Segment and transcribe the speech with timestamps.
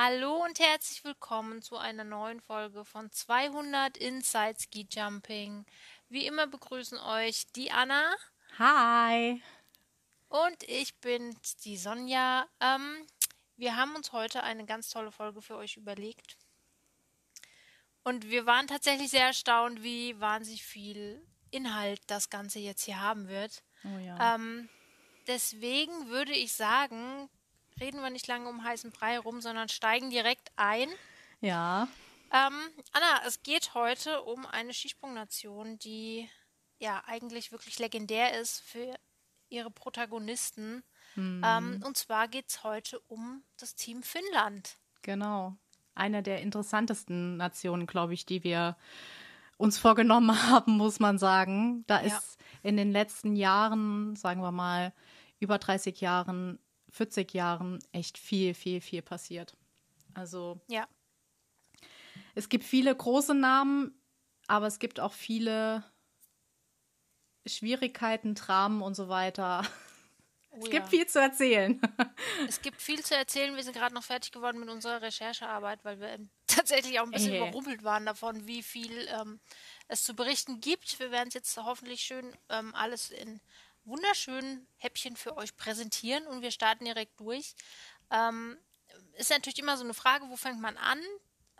[0.00, 5.66] Hallo und herzlich willkommen zu einer neuen Folge von 200 Inside Ski Jumping.
[6.08, 8.14] Wie immer begrüßen euch die Anna.
[8.60, 9.42] Hi.
[10.28, 12.46] Und ich bin die Sonja.
[12.60, 13.04] Ähm,
[13.56, 16.36] wir haben uns heute eine ganz tolle Folge für euch überlegt.
[18.04, 23.26] Und wir waren tatsächlich sehr erstaunt, wie wahnsinnig viel Inhalt das Ganze jetzt hier haben
[23.26, 23.64] wird.
[23.82, 24.36] Oh ja.
[24.36, 24.68] Ähm,
[25.26, 27.28] deswegen würde ich sagen,
[27.80, 30.88] reden wir nicht lange um heißen Brei rum, sondern steigen direkt ein.
[31.40, 31.88] Ja.
[32.32, 32.52] Ähm,
[32.92, 36.28] Anna, es geht heute um eine Skisprungnation, die
[36.78, 38.94] ja eigentlich wirklich legendär ist für
[39.48, 40.82] ihre Protagonisten.
[41.14, 41.42] Hm.
[41.44, 44.76] Ähm, und zwar geht es heute um das Team Finnland.
[45.02, 45.56] Genau.
[45.94, 48.76] Eine der interessantesten Nationen, glaube ich, die wir
[49.56, 51.84] uns vorgenommen haben, muss man sagen.
[51.86, 52.16] Da Ja.
[52.18, 54.92] ist in den letzten Jahren, sagen wir mal,
[55.40, 56.58] über 30 Jahren,
[56.90, 59.56] 40 Jahren echt viel, viel, viel passiert.
[60.14, 60.88] Also Ja,
[62.34, 64.00] es gibt viele große Namen,
[64.46, 65.82] aber es gibt auch viele
[67.46, 69.62] Schwierigkeiten, Dramen und so weiter.
[70.50, 70.70] oh Es ja.
[70.70, 71.80] gibt viel zu erzählen.
[72.48, 73.56] Es gibt viel zu erzählen.
[73.56, 77.32] Wir sind gerade noch fertig geworden mit unserer Recherchearbeit, weil wir tatsächlich auch ein bisschen
[77.32, 77.38] Ey.
[77.38, 79.40] überrumpelt waren davon, wie viel ähm,
[79.88, 81.00] es zu berichten gibt.
[81.00, 83.40] Wir werden es jetzt hoffentlich schön ähm, alles in
[83.88, 87.54] wunderschönen Häppchen für euch präsentieren und wir starten direkt durch.
[88.10, 88.56] Ähm,
[89.14, 91.00] ist natürlich immer so eine Frage, wo fängt man an?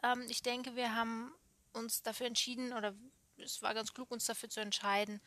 [0.03, 1.33] Ähm, ich denke, wir haben
[1.73, 2.95] uns dafür entschieden, oder
[3.37, 5.21] es war ganz klug, uns dafür zu entscheiden,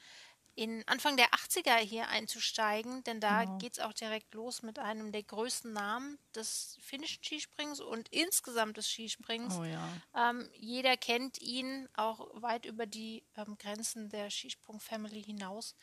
[0.56, 3.58] in Anfang der 80er hier einzusteigen, denn da Genau.
[3.58, 8.76] geht es auch direkt los mit einem der größten Namen des finnischen Skisprings und insgesamt
[8.76, 9.56] des Skisprings.
[9.56, 9.88] Oh ja.
[10.14, 15.74] Ähm, jeder kennt ihn auch weit über die ähm, Grenzen der Skisprung-Family hinaus.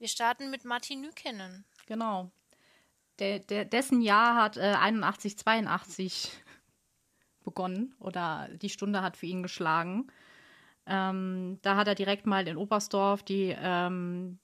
[0.00, 1.66] Wir starten mit Martin Nykänen.
[1.86, 2.30] Genau.
[3.18, 6.32] Der, der, dessen Jahr hat äh, 81, 82
[7.44, 10.10] begonnen oder die Stunde hat für ihn geschlagen.
[10.86, 14.38] Ähm, da hat er direkt mal in Oberstdorf die, ähm,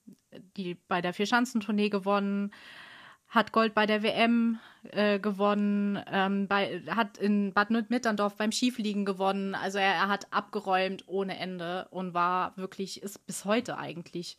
[0.57, 2.53] die bei der Vierschanzentournee gewonnen,
[3.27, 4.59] hat Gold bei der WM
[4.91, 9.55] äh, gewonnen, ähm, bei, hat in Bad Mitterndorf beim Skifliegen gewonnen.
[9.55, 14.37] Also er, er hat abgeräumt ohne Ende und war wirklich, ist bis heute eigentlich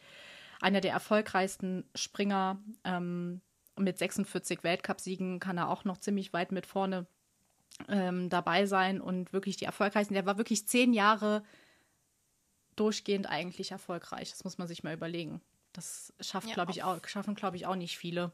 [0.60, 2.62] einer der erfolgreichsten Springer.
[2.84, 3.40] Ähm,
[3.76, 7.06] mit 46 Weltcupsiegen kann er auch noch ziemlich weit mit vorne
[7.88, 10.14] ähm, dabei sein und wirklich die erfolgreichsten.
[10.14, 11.44] Der war wirklich zehn Jahre
[12.76, 14.30] durchgehend eigentlich erfolgreich.
[14.30, 15.40] Das muss man sich mal überlegen.
[15.72, 18.32] Das schafft, Ja, glaube ich, auch, schaffen, glaube ich, auch nicht viele.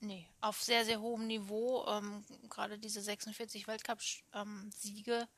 [0.00, 1.86] Nee, auf sehr, sehr hohem Niveau.
[1.88, 5.28] Ähm, gerade diese 46 Weltcup-Siege.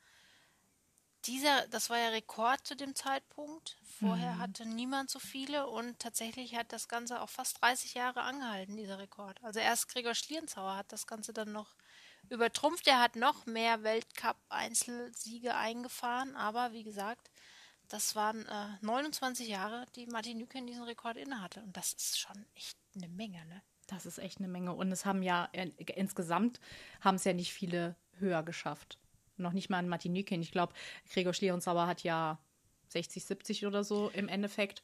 [1.25, 3.77] Dieser, das war ja Rekord zu dem Zeitpunkt.
[3.99, 8.75] Vorher hatte niemand so viele und tatsächlich hat das Ganze auch fast 30 Jahre angehalten,
[8.75, 9.43] dieser Rekord.
[9.43, 11.75] Also erst Gregor Schlierenzauer hat das Ganze dann noch
[12.29, 12.87] übertrumpft.
[12.87, 17.29] Er hat noch mehr Weltcup-Einzelsiege eingefahren, aber wie gesagt,
[17.87, 21.61] das waren äh, 29 Jahre, die Martin Nüken diesen Rekord innehatte.
[21.61, 23.61] Und das ist schon echt eine Menge, ne?
[23.87, 24.73] Das ist echt eine Menge.
[24.73, 26.61] Und es haben ja äh, insgesamt
[27.01, 28.97] haben es ja nicht viele höher geschafft.
[29.37, 30.41] Noch nicht mal an Martin Nykin.
[30.41, 30.73] Ich glaube,
[31.11, 32.37] Gregor Schlierenzauer hat ja
[32.89, 34.83] 60, 70 oder so im Endeffekt.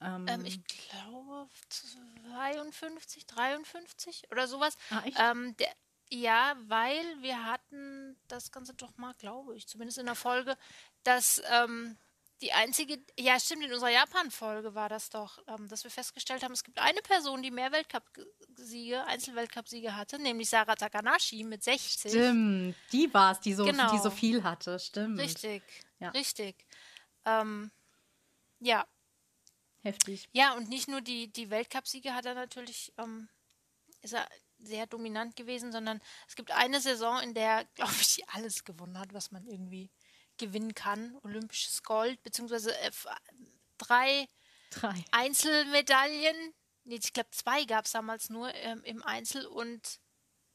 [0.00, 1.48] Ähm, Ähm, ich glaube
[1.78, 4.76] 52, 53 oder sowas.
[4.90, 5.18] Ah, echt?
[5.18, 5.68] Ähm, der,
[6.12, 10.56] ja, weil wir hatten das Ganze doch mal, glaube ich, zumindest in der Folge,
[11.04, 11.96] dass ähm,
[12.40, 16.52] die einzige, ja stimmt, in unserer Japan-Folge war das doch, ähm, dass wir festgestellt haben,
[16.52, 22.10] es gibt eine Person, die mehr Weltcup-Siege, Einzelweltcup-Siege hatte, nämlich Sarah Takanashi mit 60.
[22.10, 23.90] Stimmt, die war es, die so, Genau.
[23.92, 24.78] die so viel hatte.
[24.78, 25.18] Stimmt.
[25.20, 25.62] Richtig,
[25.98, 26.08] Ja.
[26.10, 26.66] richtig.
[27.24, 27.70] Ähm,
[28.60, 28.86] ja,
[29.82, 30.28] Heftig.
[30.32, 33.28] Ja, und nicht nur die, die Weltcupsiege hat er natürlich, ähm,
[34.02, 34.28] ist er
[34.58, 39.14] sehr dominant gewesen, sondern es gibt eine Saison, in der, glaube ich, alles gewonnen hat,
[39.14, 39.90] was man irgendwie
[40.40, 41.16] gewinnen kann.
[41.22, 42.90] Olympisches Gold, beziehungsweise äh,
[43.78, 44.28] drei
[44.70, 45.04] Drei.
[45.10, 46.54] Einzelmedaillen.
[46.84, 50.00] Nee, ich glaube, zwei gab es damals nur ähm, im Einzel und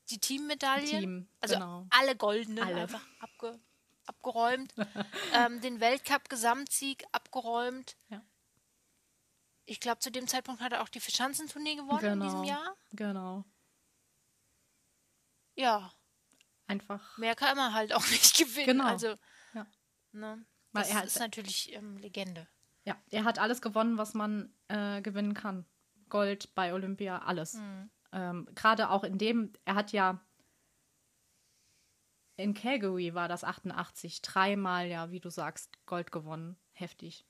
[0.10, 0.88] die Teammedaillen.
[0.88, 1.88] Team, also genau.
[1.90, 2.82] alle goldenen Alle.
[2.84, 3.60] einfach abge,
[4.06, 4.74] abgeräumt.
[5.34, 7.98] ähm, den Weltcup-Gesamtsieg abgeräumt.
[8.10, 8.24] Ja.
[9.66, 12.48] Ich glaube, zu dem Zeitpunkt hat er auch die Verschanzentournee gewonnen in diesem Genau.
[12.48, 12.78] Jahr.
[12.92, 13.44] Genau.
[15.56, 15.94] Ja,
[16.68, 17.18] Einfach.
[17.18, 18.78] mehr kann man halt auch nicht gewinnen.
[18.78, 18.86] Genau.
[18.88, 19.16] Also.
[20.16, 22.48] Ne, das er hat- ist natürlich ähm, Legende.
[22.84, 25.66] Ja, er hat alles gewonnen, was man äh, gewinnen kann.
[26.10, 27.56] Gold bei Olympia, alles.
[27.56, 27.90] Mhm.
[28.12, 30.20] Ähm, Gerade auch in dem, er hat ja
[32.38, 36.58] in Calgary war das 88, dreimal ja, wie du sagst, Gold gewonnen.
[36.74, 37.26] Heftig.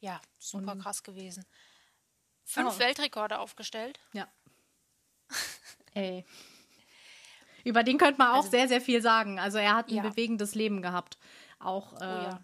[0.00, 1.44] Ja, super Und- krass gewesen.
[2.44, 2.78] Fünf Oh.
[2.78, 3.98] Weltrekorde aufgestellt.
[4.12, 4.30] Ja.
[5.94, 6.24] Ey.
[7.64, 9.38] Über den könnte man auch also, sehr, sehr viel sagen.
[9.38, 10.02] Also er hat ein ja.
[10.02, 11.18] bewegendes Leben gehabt.
[11.58, 12.40] Auch äh, oh, ja.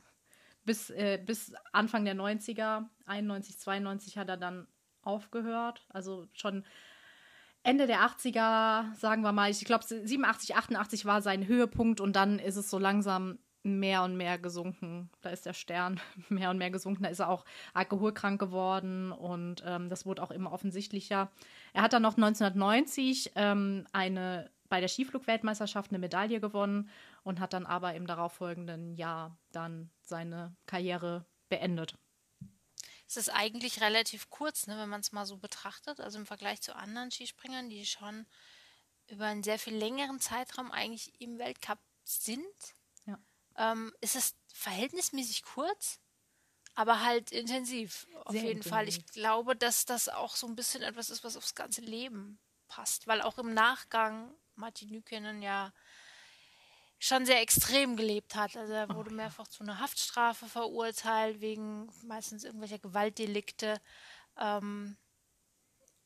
[0.64, 4.66] bis, äh, bis Anfang der 90er, 91, 92 hat er dann
[5.02, 5.84] aufgehört.
[5.90, 6.64] Also schon
[7.62, 12.38] Ende der 80er, sagen wir mal, ich glaube 87, 88 war sein Höhepunkt und dann
[12.38, 15.10] ist es so langsam mehr und mehr gesunken.
[15.20, 16.00] Da ist der Stern
[16.30, 17.02] mehr und mehr gesunken.
[17.02, 17.44] Da ist er auch
[17.74, 21.30] alkoholkrank geworden und ähm, das wurde auch immer offensichtlicher.
[21.74, 26.88] Er hat dann noch 1990 ähm, eine bei der Skiflugweltmeisterschaft eine Medaille gewonnen
[27.22, 31.98] und hat dann aber im darauffolgenden Jahr dann seine Karriere beendet.
[33.06, 36.00] Es ist eigentlich relativ kurz, ne, wenn man es mal so betrachtet.
[36.00, 38.24] Also im Vergleich zu anderen Skispringern, die schon
[39.08, 42.44] über einen sehr viel längeren Zeitraum eigentlich im Weltcup sind,
[43.06, 43.18] ja.
[43.56, 45.98] ähm, ist es verhältnismäßig kurz,
[46.74, 48.06] aber halt intensiv.
[48.24, 48.70] Auf sehr jeden intensiv.
[48.70, 48.88] Fall.
[48.88, 52.38] Ich glaube, dass das auch so ein bisschen etwas ist, was aufs ganze Leben
[52.68, 55.72] passt, weil auch im Nachgang Martin Nykenen ja
[57.00, 58.56] schon sehr extrem gelebt hat.
[58.56, 63.80] Also er wurde oh, mehrfach zu einer Haftstrafe verurteilt, wegen meistens irgendwelcher Gewaltdelikte.
[64.36, 64.96] Ähm,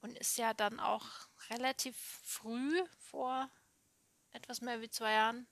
[0.00, 1.06] und ist ja dann auch
[1.50, 3.50] relativ früh, vor
[4.30, 5.46] etwas mehr wie zwei Jahren,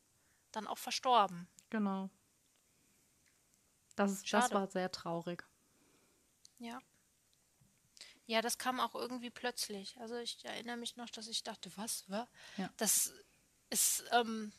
[0.52, 1.48] dann auch verstorben.
[1.70, 2.10] Genau.
[3.96, 5.44] Das, ist, das war sehr traurig.
[6.58, 6.80] Ja.
[8.26, 9.96] Ja, das kam auch irgendwie plötzlich.
[9.98, 12.26] Also ich erinnere mich noch, dass ich dachte, was, was?
[12.56, 12.70] Ja.
[12.76, 13.12] Das
[13.70, 14.52] ist, ähm,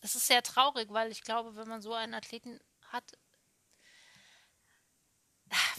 [0.00, 3.04] das ist sehr traurig, weil ich glaube, wenn man so einen Athleten hat,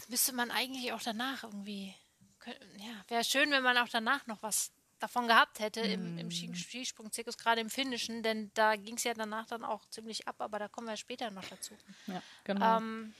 [0.08, 1.94] müsste man eigentlich auch danach irgendwie,
[2.76, 6.54] ja, wäre schön, wenn man auch danach noch was davon gehabt hätte im, im mhm.
[6.54, 10.58] Skisprung-Zirkus, gerade im Finnischen, denn da ging es ja danach dann auch ziemlich ab, aber
[10.58, 11.76] da kommen wir später noch dazu.
[12.06, 12.78] Ja, genau.
[12.78, 13.14] Ähm,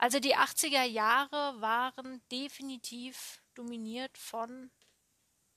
[0.00, 4.70] also die 80er Jahre waren definitiv dominiert von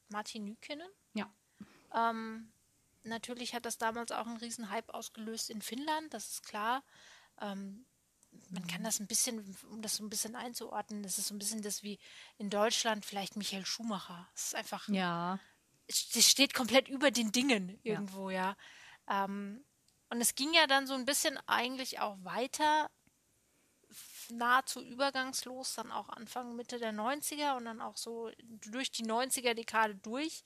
[0.09, 0.89] Martin Nykinen.
[1.13, 1.33] Ja.
[1.93, 2.51] Ähm,
[3.03, 6.83] natürlich hat das damals auch einen riesen Hype ausgelöst in Finnland, das ist klar.
[7.39, 7.85] Ähm,
[8.49, 11.39] man kann das ein bisschen, um das so ein bisschen einzuordnen, das ist so ein
[11.39, 11.97] bisschen das wie
[12.37, 14.27] in Deutschland vielleicht Michael Schumacher.
[14.35, 14.89] Es ist einfach.
[14.89, 15.39] Ja.
[15.87, 18.57] Es steht komplett über den Dingen irgendwo, ja.
[19.07, 19.23] ja.
[19.23, 19.63] Ähm,
[20.09, 22.91] und es ging ja dann so ein bisschen eigentlich auch weiter
[24.31, 28.29] nahezu übergangslos, dann auch Anfang, Mitte der 90er und dann auch so
[28.69, 30.43] durch die 90er-Dekade durch.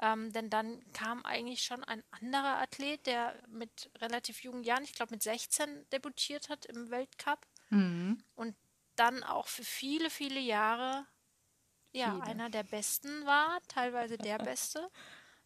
[0.00, 4.92] Ähm, denn dann kam eigentlich schon ein anderer Athlet, der mit relativ jungen Jahren, ich
[4.92, 7.46] glaube mit 16, debütiert hat im Weltcup.
[7.70, 8.22] Mhm.
[8.34, 8.56] Und
[8.96, 11.06] dann auch für viele, viele Jahre
[11.92, 12.24] ja, viele.
[12.24, 14.90] einer der Besten war, teilweise der Beste.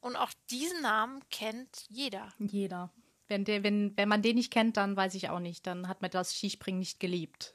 [0.00, 2.32] Und auch diesen Namen kennt jeder.
[2.38, 2.90] Jeder.
[3.26, 5.66] Wenn, der, wenn, wenn man den nicht kennt, dann weiß ich auch nicht.
[5.66, 7.54] Dann hat man das Skispringen nicht geliebt.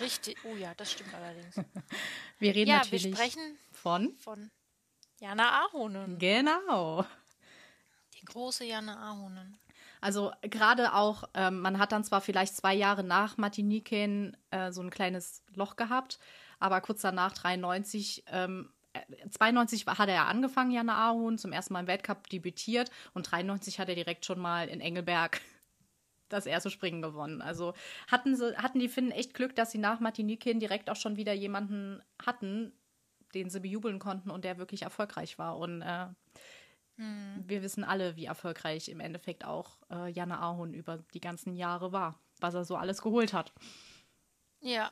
[0.00, 1.56] Richtig, oh ja, das stimmt allerdings.
[2.38, 4.50] Wir reden ja, natürlich wir sprechen von, von
[5.20, 6.18] Jana Ahonen.
[6.18, 7.04] Genau.
[8.14, 9.58] Die große Jana Ahonen.
[10.00, 14.82] Also gerade auch, ähm, man hat dann zwar vielleicht zwei Jahre nach Martiniken äh, so
[14.82, 16.18] ein kleines Loch gehabt,
[16.58, 18.70] aber kurz danach, 93, ähm,
[19.30, 23.78] 92 hat er ja angefangen, Jana Ahon, zum ersten Mal im Weltcup debütiert und 93
[23.78, 25.40] hat er direkt schon mal in Engelberg
[26.28, 27.42] das erste Springen gewonnen.
[27.42, 27.74] Also
[28.08, 31.32] hatten, sie, hatten die Finnen echt Glück, dass sie nach Martinikin direkt auch schon wieder
[31.32, 32.72] jemanden hatten,
[33.34, 35.58] den sie bejubeln konnten und der wirklich erfolgreich war.
[35.58, 36.06] Und äh,
[36.96, 37.44] hm.
[37.46, 41.92] wir wissen alle, wie erfolgreich im Endeffekt auch äh, Janne Ahorn über die ganzen Jahre
[41.92, 43.52] war, was er so alles geholt hat.
[44.60, 44.90] Ja,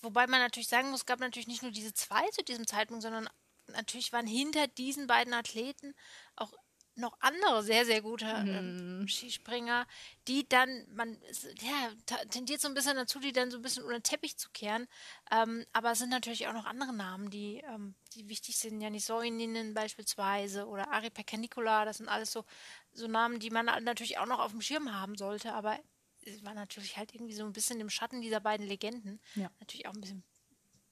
[0.00, 3.02] wobei man natürlich sagen muss, es gab natürlich nicht nur diese zwei zu diesem Zeitpunkt,
[3.02, 3.28] sondern
[3.66, 5.94] natürlich waren hinter diesen beiden Athleten
[6.36, 6.52] auch
[7.00, 9.86] noch andere sehr, sehr gute ähm, Skispringer,
[10.28, 11.18] die dann, man
[11.60, 14.50] ja, tendiert so ein bisschen dazu, die dann so ein bisschen unter den Teppich zu
[14.50, 14.86] kehren.
[15.30, 18.80] Ähm, aber es sind natürlich auch noch andere Namen, die, ähm, die wichtig sind.
[18.80, 21.36] Janis Soininen beispielsweise oder Ari Pekka
[21.84, 22.44] das sind alles so,
[22.92, 25.52] so Namen, die man natürlich auch noch auf dem Schirm haben sollte.
[25.54, 25.78] Aber
[26.24, 29.20] es war natürlich halt irgendwie so ein bisschen im Schatten dieser beiden Legenden.
[29.34, 29.50] Ja.
[29.58, 30.24] Natürlich auch ein bisschen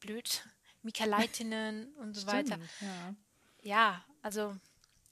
[0.01, 0.45] blöd.
[0.83, 2.59] Mika Leitinen und so Stimmt, weiter.
[2.81, 3.15] Ja.
[3.63, 4.57] ja, also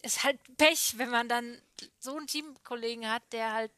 [0.06, 1.60] ist halt Pech, wenn man dann
[1.98, 3.72] so einen Teamkollegen hat, der halt,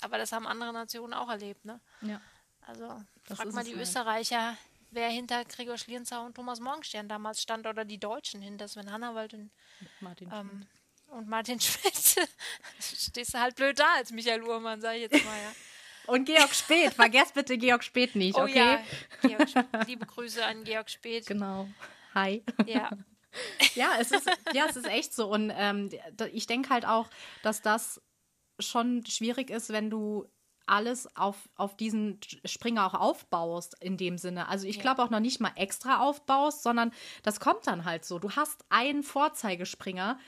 [0.00, 1.80] aber das haben andere Nationen auch erlebt, ne?
[2.02, 2.20] Ja.
[2.66, 3.82] Also frag mal die halt.
[3.82, 4.56] Österreicher,
[4.90, 9.34] wer hinter Gregor Schlierenzau und Thomas Morgenstern damals stand oder die Deutschen hinter Sven Hannawald
[9.34, 9.50] und
[10.00, 10.66] Martin ähm,
[11.08, 12.28] und Martin Schmidt.
[12.80, 15.52] Stehst du halt blöd da als Michael Uhrmann, sag ich jetzt mal, ja.
[16.06, 18.78] Und Georg Speth, vergesst bitte Georg Speth nicht, oh, okay?
[19.22, 19.44] Ja.
[19.44, 19.48] Georg,
[19.86, 21.26] liebe Grüße an Georg Speth.
[21.26, 21.68] Genau.
[22.14, 22.42] Hi.
[22.66, 22.90] Ja.
[23.74, 25.28] Ja, es ist, ja, es ist echt so.
[25.32, 25.90] Und ähm,
[26.32, 27.08] ich denke halt auch,
[27.42, 28.00] dass das
[28.58, 30.26] schon schwierig ist, wenn du
[30.66, 34.48] alles auf, auf diesen Springer auch aufbaust, in dem Sinne.
[34.48, 38.18] Also ich glaube auch noch nicht mal extra aufbaust, sondern das kommt dann halt so.
[38.18, 40.18] Du hast einen Vorzeigespringer,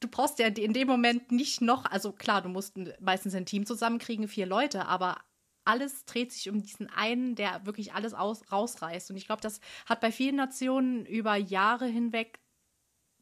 [0.00, 3.66] du brauchst ja in dem Moment nicht noch, also klar, du musst meistens ein Team
[3.66, 5.18] zusammenkriegen, vier Leute, aber
[5.64, 9.10] alles dreht sich um diesen einen, der wirklich alles aus, rausreißt.
[9.10, 12.40] Und ich glaube, das hat bei vielen Nationen über Jahre hinweg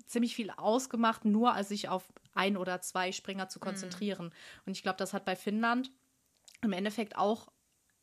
[0.06, 3.64] ziemlich viel ausgemacht, nur sich auf ein oder zwei Springer zu mhm.
[3.64, 4.26] konzentrieren.
[4.26, 4.32] Mhm.
[4.66, 5.90] Und ich glaube, das hat bei Finnland
[6.62, 7.49] im Endeffekt auch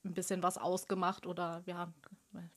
[0.04, 1.94] ein bisschen was ausgemacht oder ja,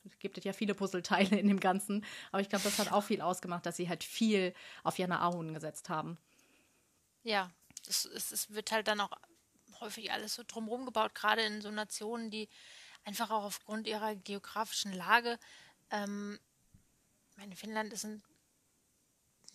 [0.05, 3.21] es gibt ja viele Puzzleteile in dem Ganzen, aber ich glaube, das hat auch viel
[3.21, 6.17] ausgemacht, dass sie halt viel auf Jana Ahun gesetzt haben.
[7.23, 7.51] Ja,
[7.87, 9.11] es, es, es wird halt dann auch
[9.81, 12.47] häufig alles so drumherum gebaut, gerade in so Nationen, die
[13.03, 15.39] einfach auch aufgrund ihrer geografischen Lage,
[15.89, 16.39] ähm,
[17.31, 18.23] ich meine, Finnland ist ein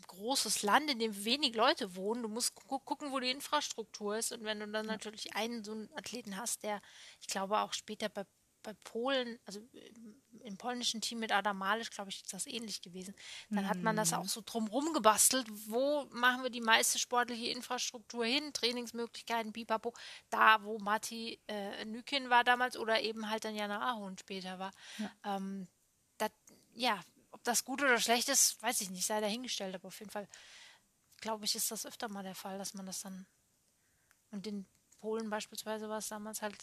[0.06, 2.23] großes Land, in dem wenig Leute wohnen.
[2.23, 4.33] Du musst gu gucken, wo die Infrastruktur ist.
[4.33, 6.80] Und wenn du dann natürlich einen so einen Athleten hast, der,
[7.21, 8.25] ich glaube, auch später bei,
[8.66, 9.61] bei Polen, also
[10.42, 13.14] im polnischen Team mit Adam Malisch, glaube ich, ist das ähnlich gewesen.
[13.49, 13.68] Dann mhm.
[13.68, 15.46] hat man das auch so drumrum gebastelt.
[15.68, 18.52] Wo machen wir die meiste sportliche Infrastruktur hin?
[18.52, 19.94] Trainingsmöglichkeiten, pipapo.
[20.30, 24.73] Da, wo Matti äh, Nükin war damals oder eben halt dann Jana Ahon später war.
[24.99, 25.37] Ja.
[25.37, 25.68] Ähm,
[26.18, 26.32] dat,
[26.75, 30.11] ja, ob das gut oder schlecht ist, weiß ich nicht, sei dahingestellt, aber auf jeden
[30.11, 30.26] Fall,
[31.20, 33.26] glaube ich, ist das öfter mal der Fall, dass man das dann.
[34.32, 34.66] Und in
[34.99, 36.56] Polen beispielsweise war es damals halt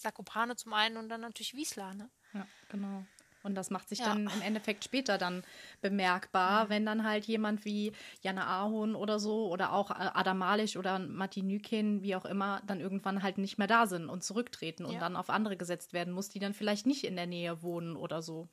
[0.00, 2.10] Zakopane zum einen und dann natürlich Wiesla, ne?
[2.32, 3.04] Ja, genau.
[3.42, 4.06] Und das macht sich ja.
[4.06, 5.44] dann im Endeffekt später dann
[5.80, 6.68] bemerkbar, mhm.
[6.68, 11.42] wenn dann halt jemand wie Jana Ahon oder so oder auch Adam Malisch oder Matti
[11.42, 14.90] Nükin, wie auch immer, dann irgendwann halt nicht mehr da sind und zurücktreten ja.
[14.90, 17.96] und dann auf andere gesetzt werden muss, die dann vielleicht nicht in der Nähe wohnen
[17.96, 18.46] oder so.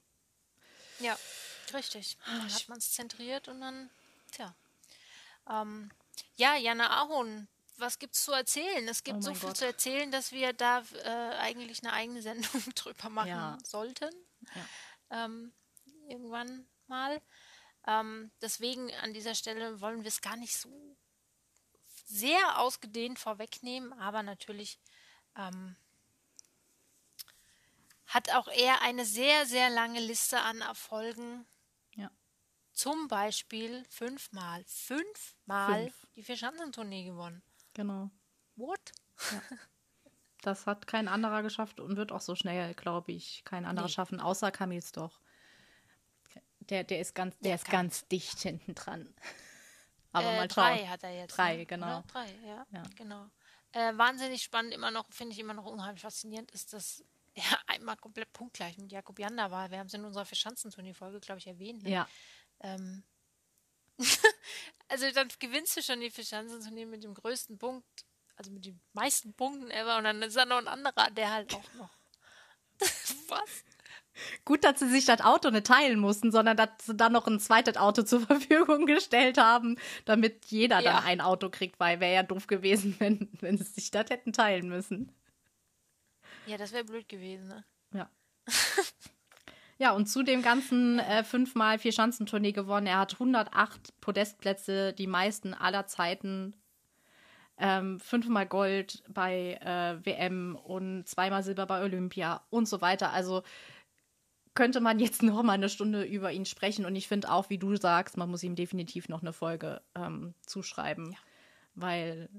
[1.00, 1.18] Ja,
[1.74, 2.18] Richtig.
[2.26, 3.90] Dann hat man es zentriert und dann,
[4.32, 4.54] tja.
[5.50, 5.92] Ähm,
[6.36, 7.48] ja, Jana Ahon,
[7.80, 8.88] was gibt's zu erzählen?
[8.88, 9.58] Es gibt oh so viel Gott.
[9.58, 13.58] zu erzählen, dass wir da äh, eigentlich eine eigene Sendung drüber machen ja.
[13.64, 14.10] sollten.
[14.56, 15.26] Ja.
[15.26, 15.54] Ähm,
[16.10, 17.22] irgendwann mal.
[17.86, 20.98] Ähm, deswegen an dieser Stelle wollen wir es gar nicht so
[22.06, 24.80] sehr ausgedehnt vorwegnehmen, aber natürlich
[25.36, 25.76] ähm,
[28.06, 31.46] hat auch er eine sehr, sehr lange Liste an Erfolgen
[32.78, 36.08] zum Beispiel fünfmal, fünfmal Fünf.
[36.16, 37.42] die Vierschanzentournee gewonnen.
[37.78, 38.10] Genau.
[38.58, 38.92] What?
[39.32, 39.42] Ja.
[40.44, 43.92] Das hat kein anderer geschafft und wird auch so schnell, glaube ich, kein anderer nee.
[43.92, 45.20] schaffen, außer Kamils doch.
[46.60, 49.14] Der, der ist ganz, der, der ist ganz dicht hinten dran.
[50.12, 50.78] Aber äh, mal schauen.
[50.78, 51.36] Drei hat er jetzt.
[51.36, 51.66] Drei, ne?
[51.66, 51.88] genau.
[51.88, 52.04] Oder?
[52.08, 52.84] Drei, ja, ja.
[52.96, 53.26] genau.
[53.72, 57.04] Äh, wahnsinnig spannend, immer noch, finde ich immer noch unheimlich faszinierend, ist, dass
[57.34, 59.72] er einmal komplett punktgleich mit Jakob Janda war.
[59.72, 61.82] Wir haben es in unserer Vierschanzentournee-Folge, glaube ich, erwähnt.
[61.82, 61.90] Ne?
[61.90, 62.08] Ja.
[62.60, 63.04] Ähm,
[64.88, 67.86] also dann gewinnst du schon die Fischanzunternehmen mit dem größten Punkt,
[68.36, 71.54] also mit den meisten Punkten ever und dann ist da noch ein anderer, der halt
[71.54, 71.90] auch noch.
[73.30, 73.64] Was?
[74.46, 77.40] Gut, dass sie sich das Auto nicht teilen mussten, sondern dass sie dann noch ein
[77.40, 80.94] zweites Auto zur Verfügung gestellt haben, damit jeder ja.
[80.94, 84.34] dann ein Auto kriegt, weil wäre ja doof gewesen, wenn, wenn sie sich das hätten
[84.34, 85.12] teilen müssen.
[86.46, 87.66] Ja, das wäre blöd gewesen, ne?
[87.94, 88.10] Ja.
[89.80, 92.88] Ja, und zu dem ganzen äh, fünfmal Vier-Schanzentournee gewonnen.
[92.88, 96.56] Er hat 108 Podestplätze, die meisten aller Zeiten.
[97.60, 103.12] Ähm, fünfmal Gold bei äh, WM und zweimal Silber bei Olympia und so weiter.
[103.12, 103.44] Also
[104.56, 106.86] könnte man jetzt noch mal eine Stunde über ihn sprechen.
[106.86, 110.34] Und ich finde auch, wie du sagst, man muss ihm definitiv noch eine Folge ähm,
[110.46, 111.18] zuschreiben, ja.
[111.76, 112.30] weil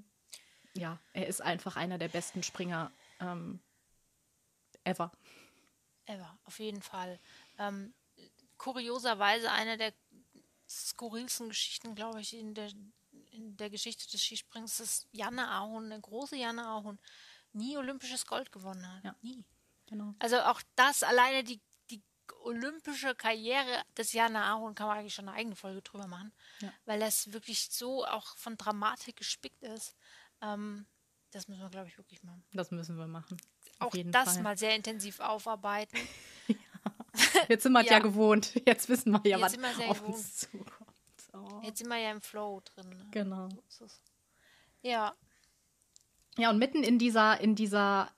[0.77, 2.91] ja, er ist einfach einer der besten Springer
[3.21, 3.61] ähm,
[4.85, 5.13] ever
[6.09, 7.19] ever, auf jeden Fall.
[7.59, 7.95] Ähm,
[8.57, 9.93] kurioserweise eine der
[10.69, 12.71] skurrilsten Geschichten, glaube ich, in der,
[13.31, 16.99] in der Geschichte des Skisprings ist Janne Ahon, eine große Janne Ahon,
[17.53, 19.05] nie olympisches Gold gewonnen hat.
[19.05, 19.17] Ja.
[19.23, 19.45] Nie.
[19.87, 20.15] Genau.
[20.19, 21.61] Also auch das, alleine die,
[21.91, 22.03] die
[22.43, 26.73] olympische Karriere des Janne Ahon kann man eigentlich schon eine eigene Folge drüber machen, ja.
[26.85, 29.97] weil das wirklich so auch von Dramatik gespickt ist.
[30.43, 30.87] Ähm,
[31.31, 32.45] das müssen wir, glaube ich, wirklich machen.
[32.53, 33.39] Das müssen wir machen
[33.79, 34.43] auch das Fall.
[34.43, 35.99] mal sehr intensiv aufarbeiten.
[36.49, 36.57] ja.
[37.49, 37.93] Jetzt sind wir ja.
[37.93, 38.55] ja gewohnt.
[38.67, 40.15] Jetzt wissen wir ja, Jetzt was auf gewohnt.
[40.15, 40.89] uns zukommt.
[41.33, 41.61] Oh.
[41.63, 42.89] Jetzt sind wir ja im Flow drin.
[42.89, 43.07] Ne?
[43.11, 43.49] Genau.
[44.83, 45.15] Ja.
[46.37, 48.11] Ja, und mitten in dieser, in dieser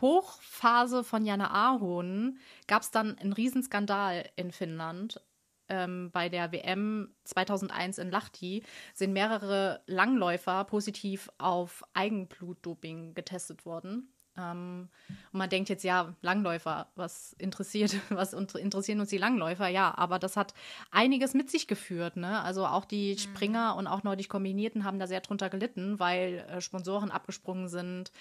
[0.00, 5.20] Hochphase von Jana Ahon gab es dann einen Riesenskandal in Finnland.
[5.68, 8.62] Ähm, bei der WM 2001 in Lahti
[8.94, 14.12] sind mehrere Langläufer positiv auf Eigenblutdoping getestet worden.
[14.36, 14.88] Ähm,
[15.32, 19.68] und man denkt jetzt, ja, Langläufer, was interessiert, was interessieren uns die Langläufer?
[19.68, 20.54] Ja, aber das hat
[20.90, 22.16] einiges mit sich geführt.
[22.16, 22.40] Ne?
[22.42, 23.18] Also auch die mhm.
[23.18, 28.12] Springer und auch Nordisch Kombinierten haben da sehr drunter gelitten, weil äh, Sponsoren abgesprungen sind,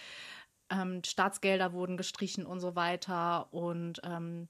[0.70, 3.54] ähm, Staatsgelder wurden gestrichen und so weiter.
[3.54, 4.48] Und ähm,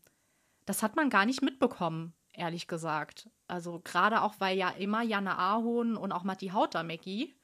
[0.65, 3.29] das hat man gar nicht mitbekommen ehrlich gesagt.
[3.47, 7.35] Also gerade auch, weil ja immer Janne Ahon und auch Matti Hautamäki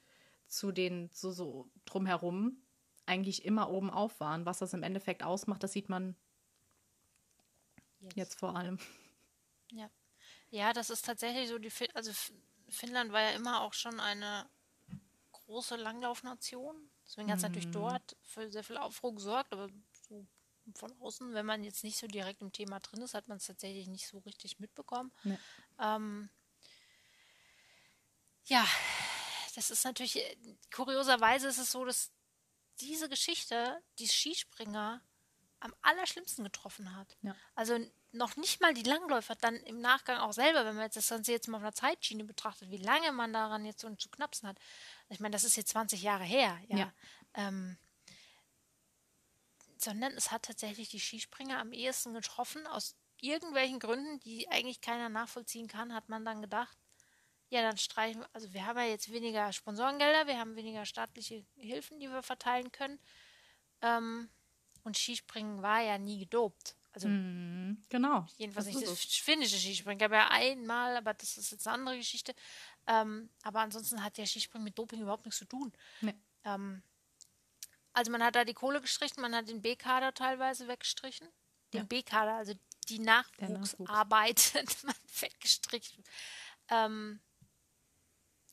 [0.48, 2.58] zu den so, so drumherum
[3.08, 4.46] eigentlich immer oben auf waren.
[4.46, 6.16] Was das im Endeffekt ausmacht, das sieht man
[8.00, 8.80] jetzt, jetzt vor allem.
[9.72, 9.90] Ja.
[10.50, 12.12] Ja, das ist tatsächlich so, die also
[12.70, 14.50] Finnland war ja immer auch schon eine
[15.34, 16.90] große Langlaufnation.
[17.06, 17.50] Deswegen hat es mhm.
[17.50, 19.70] natürlich dort für sehr viel Aufruhr gesorgt, aber
[20.08, 20.26] so
[20.76, 23.46] von außen, wenn man jetzt nicht so direkt im Thema drin ist, hat man es
[23.46, 25.12] tatsächlich nicht so richtig mitbekommen.
[25.24, 25.38] Nee.
[25.80, 26.30] Ähm,
[28.46, 28.66] ja,
[29.56, 30.22] das ist natürlich,
[30.74, 32.12] kurioserweise ist es so, dass
[32.80, 35.02] diese Geschichte die Skispringer
[35.60, 37.18] am allerschlimmsten getroffen hat.
[37.22, 37.36] Ja.
[37.56, 37.80] Also
[38.12, 41.32] noch nicht mal die Langläufer dann im Nachgang auch selber, wenn man jetzt das Ganze
[41.32, 44.58] jetzt mal auf einer Zeitschiene betrachtet, wie lange man daran jetzt so zu knapsen hat.
[45.10, 46.78] Ich meine, das ist jetzt 20 Jahre her, ja.
[46.78, 46.94] ja.
[47.34, 47.78] Ähm,
[49.78, 52.66] sondern es hat tatsächlich die Skispringer am ehesten getroffen.
[52.68, 56.78] Aus irgendwelchen Gründen, die eigentlich keiner nachvollziehen kann, hat man dann gedacht,
[57.50, 61.46] ja, dann streichen wir, also wir haben ja jetzt weniger Sponsorengelder, wir haben weniger staatliche
[61.56, 63.00] Hilfen, die wir verteilen können.
[63.82, 64.30] Ähm,
[64.84, 66.76] und Skispringen war ja nie gedopt.
[66.94, 68.26] Also mm, genau.
[68.38, 70.00] Jedenfalls das nicht das finnische Skispringen.
[70.00, 72.34] Gab ja einmal, aber das ist jetzt eine andere Geschichte.
[72.88, 75.72] Ähm, aber ansonsten hat der Skispringen mit Doping überhaupt nichts zu tun.
[76.02, 76.16] Nee.
[76.44, 76.82] Ähm,
[77.94, 81.28] also man hat da die Kohle gestrichen, man hat den B-Kader teilweise weggestrichen.
[81.74, 81.84] Den ja.
[81.86, 82.54] B-Kader, also
[82.90, 84.84] die Nachwuchsarbeit, Nachwuchs.
[84.84, 86.04] man weggestrichen.
[86.70, 87.20] Ähm,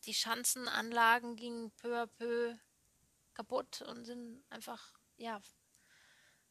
[0.06, 2.54] die Schanzenanlagen gingen peu à peu
[3.34, 5.40] kaputt und sind einfach, ja,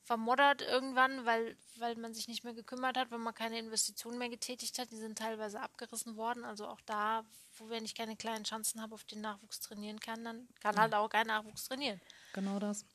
[0.04, 4.30] vermoddert irgendwann, weil, weil man sich nicht mehr gekümmert hat, weil man keine Investitionen mehr
[4.30, 4.92] getätigt hat.
[4.92, 6.44] Die sind teilweise abgerissen worden.
[6.44, 7.26] Also auch da,
[7.58, 10.94] wo wenn ich keine kleinen Chancen habe, auf den Nachwuchs trainieren kann, dann kann halt
[10.94, 12.02] auch kein Nachwuchs trainieren.
[12.34, 12.86] Genau das.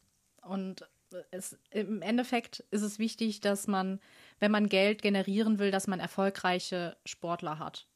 [0.42, 0.86] Und
[1.30, 4.00] es, im Endeffekt ist es wichtig, dass man,
[4.38, 7.86] wenn man Geld generieren will, dass man erfolgreiche Sportler hat.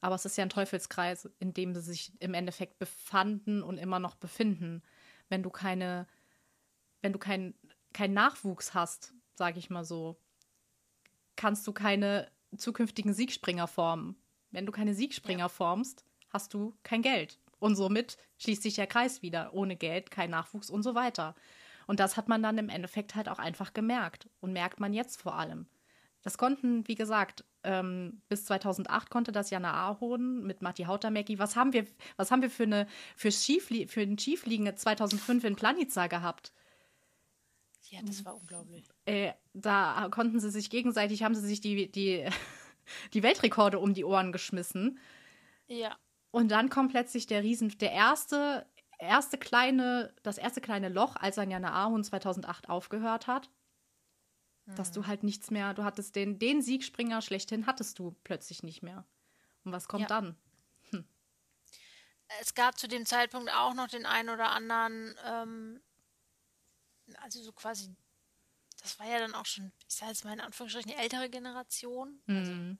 [0.00, 3.98] Aber es ist ja ein Teufelskreis, in dem sie sich im Endeffekt befanden und immer
[3.98, 4.82] noch befinden.
[5.28, 6.06] Wenn du keine,
[7.02, 7.54] wenn du keinen
[7.92, 10.16] kein Nachwuchs hast, sage ich mal so,
[11.36, 14.16] kannst du keine zukünftigen Siegspringer formen.
[14.50, 15.48] Wenn du keine Siegspringer ja.
[15.48, 17.38] formst, hast du kein Geld.
[17.58, 19.52] Und somit schließt sich der Kreis wieder.
[19.52, 21.34] Ohne Geld, kein Nachwuchs und so weiter.
[21.86, 24.28] Und das hat man dann im Endeffekt halt auch einfach gemerkt.
[24.40, 25.66] Und merkt man jetzt vor allem.
[26.22, 31.38] Das konnten, wie gesagt, ähm, bis 2008 konnte das Jana Ahon mit Matti Hautamäki.
[31.38, 35.56] Was haben wir, was haben wir für, eine, für, Schiefli für ein Schiefliegen 2005 in
[35.56, 36.52] Planica gehabt?
[37.90, 38.88] Ja, das war unglaublich.
[39.04, 42.24] Äh, da konnten sie sich gegenseitig, haben sie sich die, die,
[43.14, 44.98] die Weltrekorde um die Ohren geschmissen.
[45.66, 45.96] Ja.
[46.30, 48.66] Und dann kommt plötzlich der Riesen, der erste,
[48.98, 53.50] erste kleine, das erste kleine Loch, als dann Jana Ahon 2008 aufgehört hat.
[54.70, 54.76] Mhm.
[54.76, 58.82] Dass du halt nichts mehr, du hattest den, den Siegspringer schlechthin, hattest du plötzlich nicht
[58.82, 59.04] mehr.
[59.64, 60.08] Und was kommt ja.
[60.08, 60.36] dann?
[60.90, 61.04] Hm.
[62.40, 65.80] Es gab zu dem Zeitpunkt auch noch den einen oder anderen ähm,
[67.18, 67.94] also so quasi,
[68.82, 72.20] das war ja dann auch schon, ich sage jetzt mal in Anführungsstrichen, die ältere Generation.
[72.26, 72.78] Also mhm.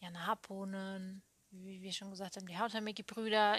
[0.00, 3.58] Jan Harponen, wie wir schon gesagt haben, die Hautameki-Brüder,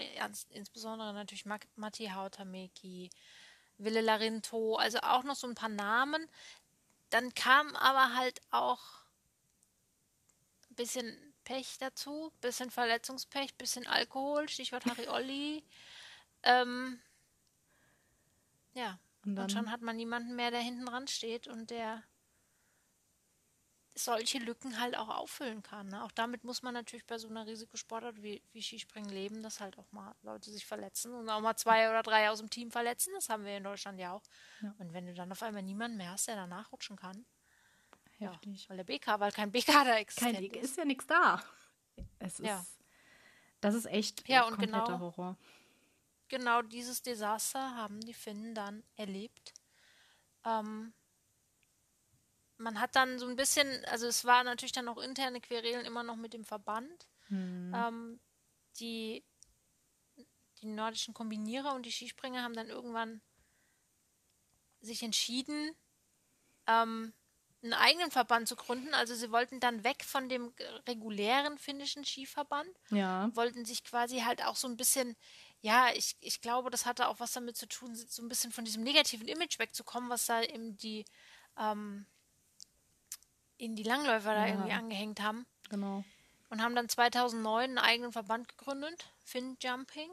[0.50, 3.10] insbesondere natürlich Matti Hautameki,
[3.78, 6.26] Wille Larinto, also auch noch so ein paar Namen.
[7.10, 8.82] Dann kam aber halt auch
[10.70, 15.64] ein bisschen Pech dazu, bisschen Verletzungspech, bisschen Alkohol, Stichwort Harry Olli.
[16.42, 17.00] ähm,
[18.74, 22.02] ja, und, und, schon hat man niemanden mehr, der hinten dran steht und der
[23.98, 25.88] solche Lücken halt auch auffüllen kann.
[25.88, 26.04] Ne?
[26.04, 29.78] Auch damit muss man natürlich bei so einer Risikosportart wie, wie Skispringen leben, dass halt
[29.78, 33.12] auch mal Leute sich verletzen und auch mal zwei oder drei aus dem Team verletzen.
[33.14, 34.22] Das haben wir in Deutschland ja auch.
[34.60, 34.74] Ja.
[34.78, 37.24] Und wenn du dann auf einmal niemanden mehr hast, der danach rutschen kann.
[38.18, 38.62] Heftig.
[38.62, 40.34] Ja, weil der BK, weil kein BK da existiert.
[40.34, 40.70] Kein, ist.
[40.70, 41.42] ist ja nichts da.
[42.18, 42.64] Es ist, ja.
[43.60, 45.36] Das ist echt ja, und kompletter genau, Horror
[46.28, 49.54] genau dieses Desaster haben die Finnen dann erlebt.
[50.44, 50.92] Ähm,
[52.58, 56.02] man hat dann so ein bisschen, also es war natürlich dann auch interne Querelen immer
[56.02, 57.06] noch mit dem Verband.
[57.28, 57.72] Mhm.
[57.74, 58.20] Ähm,
[58.78, 59.24] die,
[60.60, 63.20] die nordischen Kombinierer und die Skispringer haben dann irgendwann
[64.80, 65.72] sich entschieden,
[66.66, 67.12] ähm,
[67.62, 68.94] einen eigenen Verband zu gründen.
[68.94, 70.52] Also sie wollten dann weg von dem
[70.86, 73.30] regulären finnischen Skiverband, ja.
[73.34, 75.16] wollten sich quasi halt auch so ein bisschen
[75.66, 78.64] ja, ich, ich glaube, das hatte auch was damit zu tun, so ein bisschen von
[78.64, 81.04] diesem negativen Image wegzukommen, was da eben die
[81.58, 82.06] ähm,
[83.58, 85.46] in die Langläufer ja, da irgendwie angehängt haben.
[85.68, 86.04] Genau.
[86.48, 90.10] Und haben dann 2009 einen eigenen Verband gegründet, Fin Jumping.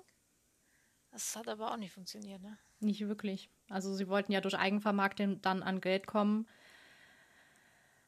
[1.12, 2.58] Das hat aber auch nicht funktioniert, ne?
[2.80, 3.50] Nicht wirklich.
[3.70, 6.48] Also sie wollten ja durch Eigenvermarktung dann an Geld kommen.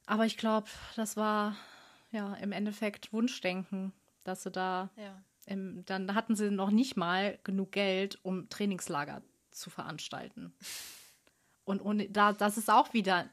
[0.07, 1.55] Aber ich glaube, das war
[2.11, 3.93] ja, im Endeffekt Wunschdenken,
[4.23, 5.21] dass sie da, Ja.
[5.45, 9.21] im, dann hatten sie noch nicht mal genug Geld, um Trainingslager
[9.51, 10.53] zu veranstalten.
[11.63, 13.29] Und ohne, da, das ist auch wieder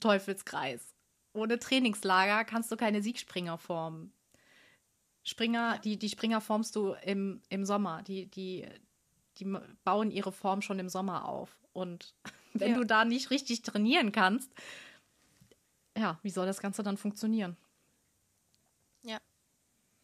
[0.00, 0.94] Teufelskreis.
[1.36, 4.12] Ohne Trainingslager kannst du keine Siegspringer formen.
[5.22, 8.02] Springer, die, die Springer formst du im, im Sommer.
[8.02, 8.66] Die, die,
[9.38, 11.58] die bauen ihre Form schon im Sommer auf.
[11.72, 12.14] Und
[12.54, 12.76] wenn Ja.
[12.76, 14.52] du da nicht richtig trainieren kannst,
[15.96, 17.56] ja, wie soll das Ganze dann funktionieren?
[19.02, 19.18] Ja.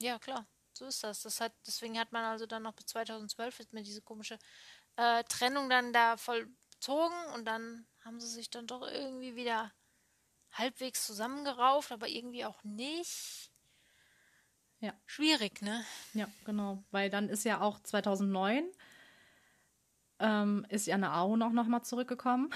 [0.01, 0.47] Ja, klar.
[0.75, 1.23] So ist das.
[1.23, 4.39] das hat, deswegen hat man also dann noch bis 2012 ist mir diese komische
[4.97, 9.73] äh, Trennung dann da vollzogen und dann haben sie sich dann doch irgendwie wieder
[10.53, 13.51] halbwegs zusammengerauft, aber irgendwie auch nicht.
[14.81, 14.93] Ja.
[15.07, 15.85] Schwierig, ne?
[16.13, 16.83] Ja, genau.
[16.91, 18.65] Weil dann ist ja auch 2009
[20.23, 22.51] ähm, ist Janne Aho noch, noch mal zurückgekommen.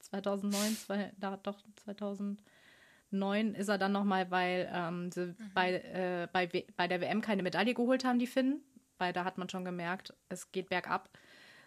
[0.00, 6.28] 2009, zwei, da, doch 2009 ist er dann noch mal, weil ähm, sie bei, äh,
[6.32, 6.46] bei,
[6.76, 8.62] bei der WM keine Medaille geholt haben, die Finnen.
[8.98, 11.08] Weil da hat man schon gemerkt, es geht bergab.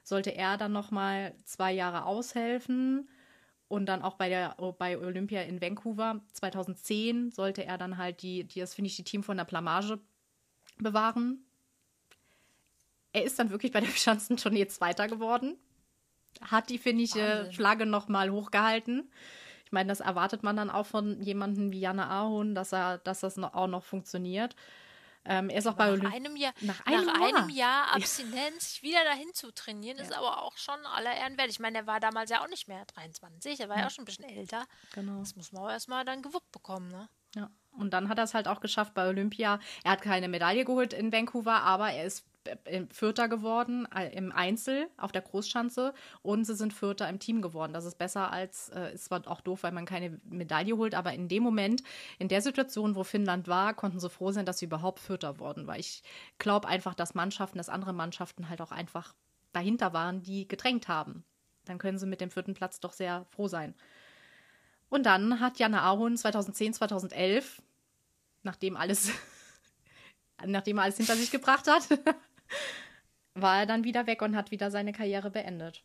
[0.04, 3.10] Sollte er dann noch mal zwei Jahre aushelfen
[3.68, 8.44] und dann auch bei der bei Olympia in Vancouver 2010 sollte er dann halt die,
[8.44, 10.00] die das finde ich die Team von der Blamage
[10.78, 11.46] bewahren.
[13.14, 15.56] Er ist dann wirklich bei der Schanzentournee Zweiter geworden.
[16.42, 17.50] Hat die finnische.
[17.54, 19.10] Flagge noch mal hochgehalten.
[19.66, 23.22] Ich meine, das erwartet man dann auch von jemandem wie Janne Ahon, dass er, dass
[23.22, 24.56] das auch noch funktioniert.
[25.26, 27.86] Ähm, er ist auch bei Nach Olymp einem Jahr, Nach nach einem einem, Jahr.
[27.86, 31.50] Jahr Abstinenz sich wieder dahin zu trainieren, ist aber auch schon aller Ehren wert.
[31.50, 34.04] Ich meine, der war damals ja auch nicht mehr 23, der war ja, auch schon
[34.04, 34.66] ein bisschen älter.
[34.94, 35.20] Genau.
[35.20, 37.10] Das muss man auch erstmal dann gewuppt bekommen, ne?
[37.36, 39.60] Ja, und dann hat er es halt auch geschafft bei Olympia.
[39.84, 42.26] Er hat keine Medaille geholt in Vancouver, aber er ist
[42.92, 47.74] Vierter geworden äh, im Einzel auf der Großschanze und sie sind Vierter im Team geworden.
[47.74, 51.14] Das ist besser als, äh, ist zwar auch doof, weil man keine Medaille holt, aber
[51.14, 51.84] in dem Moment,
[52.20, 55.68] in der Situation, wo Finnland war, konnten sie froh sein, dass sie überhaupt Vierter wurden,
[55.68, 56.04] weil ich
[56.38, 59.16] glaube einfach, dass Mannschaften, dass andere Mannschaften halt auch einfach
[59.52, 61.24] dahinter waren, die gedrängt haben.
[61.66, 63.74] Dann können sie mit dem vierten Platz doch sehr froh sein.
[64.90, 67.62] Und dann hat Janne Ahon 2010, 2011,
[68.44, 69.12] nachdem alles,
[70.46, 71.88] nachdem er alles hinter sich gebracht hat,
[73.34, 75.84] war er dann wieder weg und hat wieder seine Karriere beendet.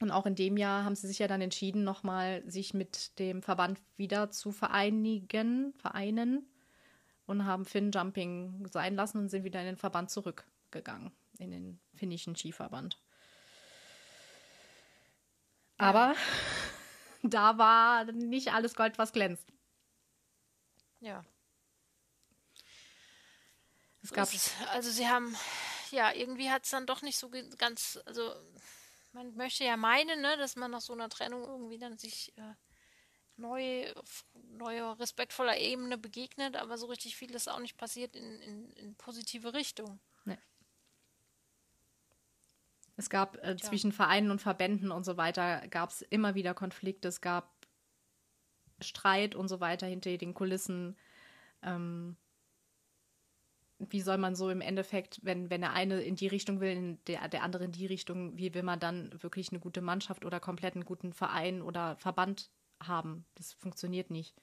[0.00, 3.42] Und auch in dem Jahr haben sie sich ja dann entschieden, nochmal sich mit dem
[3.42, 6.46] Verband wieder zu vereinigen, vereinen
[7.26, 11.80] und haben Finn Jumping sein lassen und sind wieder in den Verband zurückgegangen, in den
[11.94, 12.98] finnischen Skiverband.
[15.76, 16.14] Aber
[17.22, 19.46] da war nicht alles Gold, was glänzt.
[21.00, 21.24] Ja.
[24.02, 24.52] Es gab es.
[24.70, 25.36] Also sie haben,
[25.90, 28.34] ja, irgendwie hat es dann doch nicht so ganz, also
[29.12, 32.54] man möchte ja meinen, ne, dass man nach so einer Trennung irgendwie dann sich äh,
[33.36, 38.40] neu, auf neuer, respektvoller Ebene begegnet, aber so richtig viel ist auch nicht passiert in,
[38.40, 40.00] in, in positive Richtung.
[43.00, 47.08] Es gab äh, zwischen Vereinen und Verbänden und so weiter, gab es immer wieder Konflikte,
[47.08, 47.50] es gab
[48.82, 50.98] Streit und so weiter hinter den Kulissen.
[51.62, 52.18] Ähm,
[53.88, 57.04] wie soll man so im Endeffekt, wenn, wenn der eine in die Richtung will, in
[57.06, 60.40] der, der andere in die Richtung, wie will man dann wirklich eine gute Mannschaft oder
[60.40, 62.50] komplett einen guten Verein oder Verband
[62.82, 63.24] haben?
[63.34, 64.34] Das funktioniert nicht.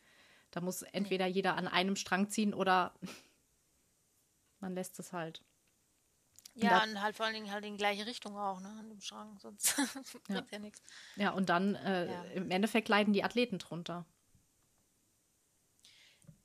[0.52, 2.93] Da muss entweder jeder an einem Strang ziehen oder
[4.60, 5.43] man lässt es halt.
[6.56, 9.00] Ja, und halt vor allen Dingen halt in die gleiche Richtung auch, ne, an dem
[9.00, 9.76] Schrank, sonst
[10.23, 10.82] bringt ja nichts.
[11.15, 12.23] Ja, und dann äh, Ja.
[12.34, 14.06] im Endeffekt leiden die Athleten drunter.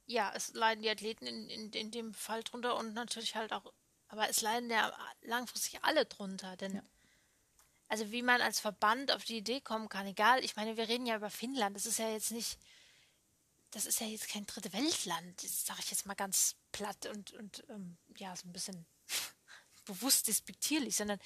[0.07, 3.73] Ja, es leiden die Athleten in, in, in dem Fall drunter und natürlich halt auch,
[4.09, 6.83] aber es leiden ja langfristig alle drunter, denn Ja.
[7.89, 11.07] also wie man als Verband auf die Idee kommen kann, egal, ich meine, wir reden
[11.07, 12.59] ja über Finnland, das ist ja jetzt nicht,
[13.71, 17.33] das ist ja jetzt kein dritte Weltland, das sage ich jetzt mal ganz platt und,
[17.35, 18.87] und ähm, ja, so ein bisschen
[19.87, 21.19] bewusst despektierlich, sondern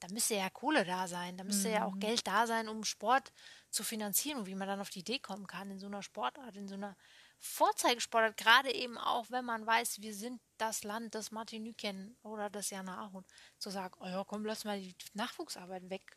[0.00, 3.32] da müsste ja Kohle da sein, da müsste ja auch Geld da sein, um Sport
[3.70, 6.56] zu finanzieren und wie man dann auf die Idee kommen kann in so einer Sportart,
[6.56, 6.96] in so einer
[7.44, 12.48] Vorzeigesportart, gerade eben auch, wenn man weiß, wir sind das Land des Martin Nüken oder
[12.48, 13.24] des Jana Ahun,
[13.58, 16.16] zu sagen, oh ja, komm, lass mal die Nachwuchsarbeit weg.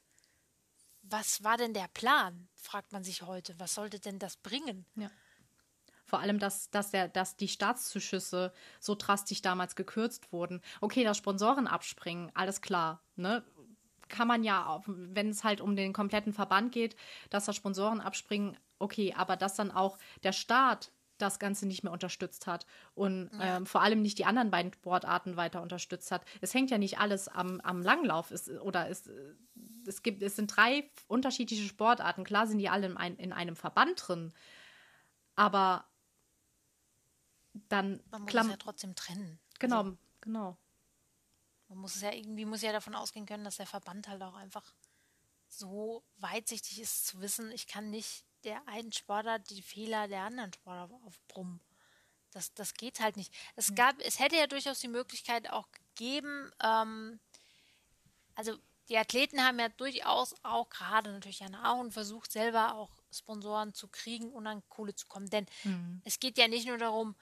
[1.01, 3.59] Was war denn der Plan, fragt man sich heute.
[3.59, 4.85] Was sollte denn das bringen?
[4.95, 5.09] Ja.
[6.05, 10.61] Vor allem, dass, dass, der, dass die Staatszuschüsse so drastisch damals gekürzt wurden.
[10.79, 13.01] Okay, das Sponsoren abspringen, alles klar.
[13.15, 13.43] Ne?
[14.09, 16.95] Kann man ja, wenn es halt um den kompletten Verband geht,
[17.31, 21.93] dass da Sponsoren abspringen, okay, aber dass dann auch der Staat das Ganze nicht mehr
[21.93, 26.25] unterstützt hat und ähm, vor allem nicht die anderen beiden Sportarten weiter unterstützt hat.
[26.41, 29.10] Es hängt ja nicht alles am, am Langlauf es, oder es,
[29.86, 32.23] es gibt, es sind drei unterschiedliche Sportarten.
[32.23, 34.34] Klar sind die alle in, ein, in einem Verband drin,
[35.36, 35.86] aber
[37.69, 39.39] dann Man muss es ja trotzdem trennen.
[39.60, 40.58] genau, Also, genau.
[41.69, 44.36] man muss es ja irgendwie muss ja davon ausgehen können, dass der Verband halt auch
[44.36, 44.73] einfach
[45.47, 50.53] so weitsichtig ist zu wissen, ich kann nicht der einen Sportler die Fehler der anderen
[50.53, 51.60] Sportler aufbrummen.
[52.31, 53.34] Das, das geht halt nicht.
[53.55, 57.19] Es gab, es hätte ja durchaus die Möglichkeit auch gegeben, ähm,
[58.36, 58.58] also
[58.89, 63.88] die Athleten haben ja durchaus auch gerade natürlich Jan Ahon versucht, selber auch Sponsoren zu
[63.88, 65.29] kriegen und an Kohle zu kommen.
[65.29, 65.47] Denn
[66.03, 67.15] es geht ja nicht nur darum,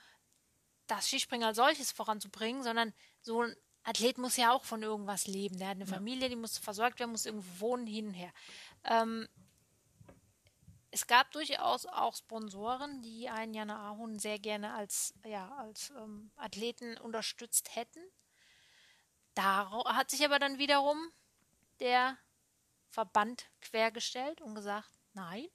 [0.87, 5.57] das Skispringen als solches voranzubringen, sondern so ein Athlet muss ja auch von irgendwas leben.
[5.57, 8.33] Der hat eine Familie, die muss versorgt werden, muss irgendwo wohnen, hin und her.
[8.85, 9.27] Ähm,
[10.93, 16.31] es gab durchaus auch Sponsoren, die einen Jana Ahun sehr gerne als, ja, als ähm,
[16.35, 17.99] Athleten unterstützt hätten.
[19.33, 21.11] Da hat sich aber dann wiederum
[21.79, 22.15] der
[22.89, 25.47] Verband quergestellt und gesagt, nein,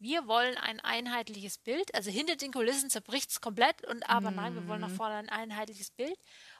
[0.00, 1.94] wir wollen ein einheitliches Bild.
[1.94, 5.28] Also hinter den Kulissen zerbricht es komplett und aber nein, wir wollen nach vorne ein
[5.28, 6.18] einheitliches Bild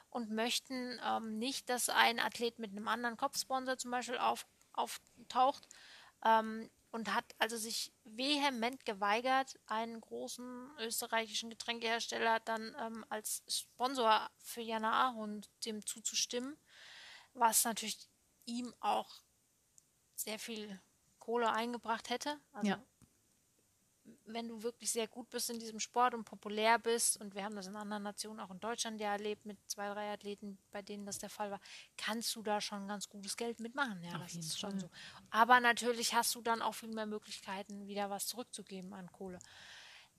[0.09, 5.67] und möchten ähm, nicht, dass ein Athlet mit einem anderen Kopfsponsor zum Beispiel auf, auftaucht
[6.23, 14.29] ähm, und hat also sich vehement geweigert, einen großen österreichischen Getränkehersteller dann ähm, als Sponsor
[14.39, 16.57] für Jana Ahund dem zuzustimmen,
[17.33, 18.09] was natürlich
[18.45, 19.21] ihm auch
[20.15, 20.81] sehr viel
[21.19, 22.39] Kohle eingebracht hätte.
[22.51, 22.83] Also Ja.
[24.25, 27.55] Wenn du wirklich sehr gut bist in diesem Sport und populär bist, und wir haben
[27.55, 31.05] das in anderen Nationen, auch in Deutschland ja erlebt, mit zwei, drei Athleten, bei denen
[31.05, 31.59] das der Fall war,
[31.97, 34.01] kannst du da schon ganz gutes Geld mitmachen.
[34.03, 34.79] Ja, Auf das ist schon Fall.
[34.81, 34.89] so.
[35.29, 39.39] Aber natürlich hast du dann auch viel mehr Möglichkeiten, wieder was zurückzugeben an Kohle.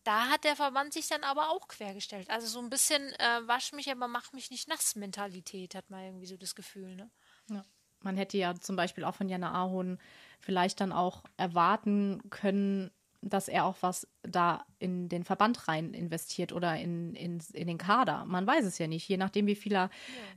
[0.05, 2.31] Da hat der Verband sich dann aber auch quergestellt.
[2.31, 6.05] Also so ein bisschen äh, wasch mich, aber mach mich nicht nass Mentalität, hat man
[6.05, 7.11] irgendwie so das Gefühl, ne?
[7.49, 7.63] Ja.
[8.03, 9.99] Man hätte ja zum Beispiel auch von Jana Ahon
[10.39, 12.91] vielleicht dann auch erwarten können,
[13.23, 17.79] dass er auch was da in den Verband rein investiert oder in, in, in den
[17.79, 18.25] Kader.
[18.25, 19.91] Man weiß es ja nicht, je nachdem, wie viel er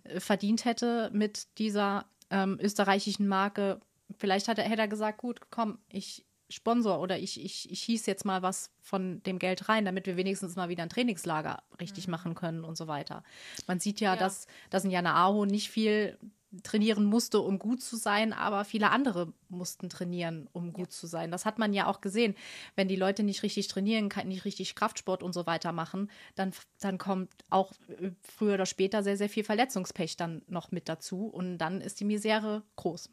[0.03, 3.79] äh, verdient hätte mit dieser ähm, österreichischen Marke.
[4.17, 8.05] Vielleicht hat er, hätte er gesagt, gut, komm, ich sponsor oder ich, ich, ich hieß
[8.05, 12.07] jetzt mal was von dem Geld rein, damit wir wenigstens mal wieder ein Trainingslager richtig
[12.07, 13.23] machen können und so weiter.
[13.65, 14.19] Man sieht ja, Ja.
[14.19, 16.17] dass, dass ein Jana Aho nicht viel
[16.61, 21.31] trainieren musste, um gut zu sein, aber viele andere mussten trainieren, um gut zu sein.
[21.31, 22.35] Das hat man ja auch gesehen.
[22.75, 26.97] Wenn die Leute nicht richtig trainieren, nicht richtig Kraftsport und so weiter machen, dann, dann
[26.97, 31.57] kommt auch äh, früher oder später sehr, sehr viel Verletzungspech dann noch mit dazu und
[31.57, 33.09] dann ist die Misere groß.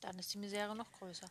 [0.00, 1.26] dann ist die Misere noch größer.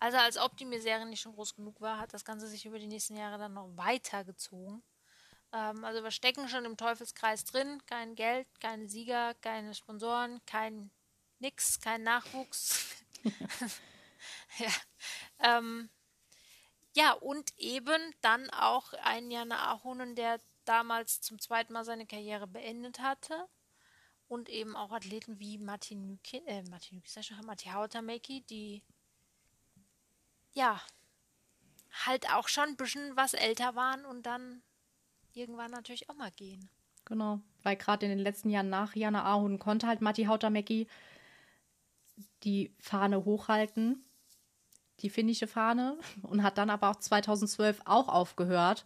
[0.00, 2.78] Also als ob die Misere nicht schon groß genug war, hat das Ganze sich über
[2.78, 4.82] die nächsten Jahre dann noch weitergezogen.
[5.52, 7.82] Ähm, also wir stecken schon im Teufelskreis drin.
[7.86, 10.90] Kein Geld, keine Sieger, keine Sponsoren, kein
[11.38, 12.86] nix, kein Nachwuchs.
[14.58, 14.70] ja.
[15.40, 15.90] Ähm,
[16.94, 22.46] ja, und eben dann auch ein Jana Ahonen, der damals zum zweiten Mal seine Karriere
[22.46, 23.48] beendet hatte
[24.26, 28.82] und eben auch Athleten wie Martin Nüki, äh, Martin Nüki, schon, Matti Hautamäki, die
[30.52, 30.80] ja
[32.04, 34.62] halt auch schon ein bisschen was älter waren und dann
[35.38, 36.68] irgendwann natürlich auch mal gehen.
[37.04, 40.88] Genau, weil gerade in den letzten Jahren nach Jana Ahun konnte halt Matti Hautamäki
[42.42, 44.04] die Fahne hochhalten,
[45.00, 48.84] die finnische Fahne, und hat dann aber auch 2012 auch aufgehört.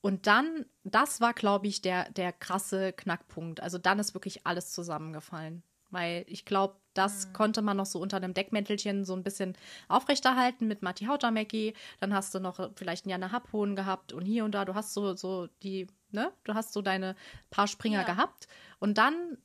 [0.00, 3.60] Und dann, das war, glaube ich, der, der krasse Knackpunkt.
[3.60, 5.62] Also dann ist wirklich alles zusammengefallen.
[5.90, 9.56] Weil ich glaube, das konnte man noch so unter einem Deckmäntelchen so ein bisschen
[9.88, 11.74] aufrechterhalten mit Matti Hautamäki.
[12.00, 14.64] Dann hast du noch vielleicht einen Jana Haphohn gehabt und hier und da.
[14.64, 16.32] Du hast so, so die, ne?
[16.44, 17.14] Du hast so deine
[17.50, 18.04] paar Springer Ja.
[18.04, 18.48] gehabt.
[18.80, 19.38] Und dann,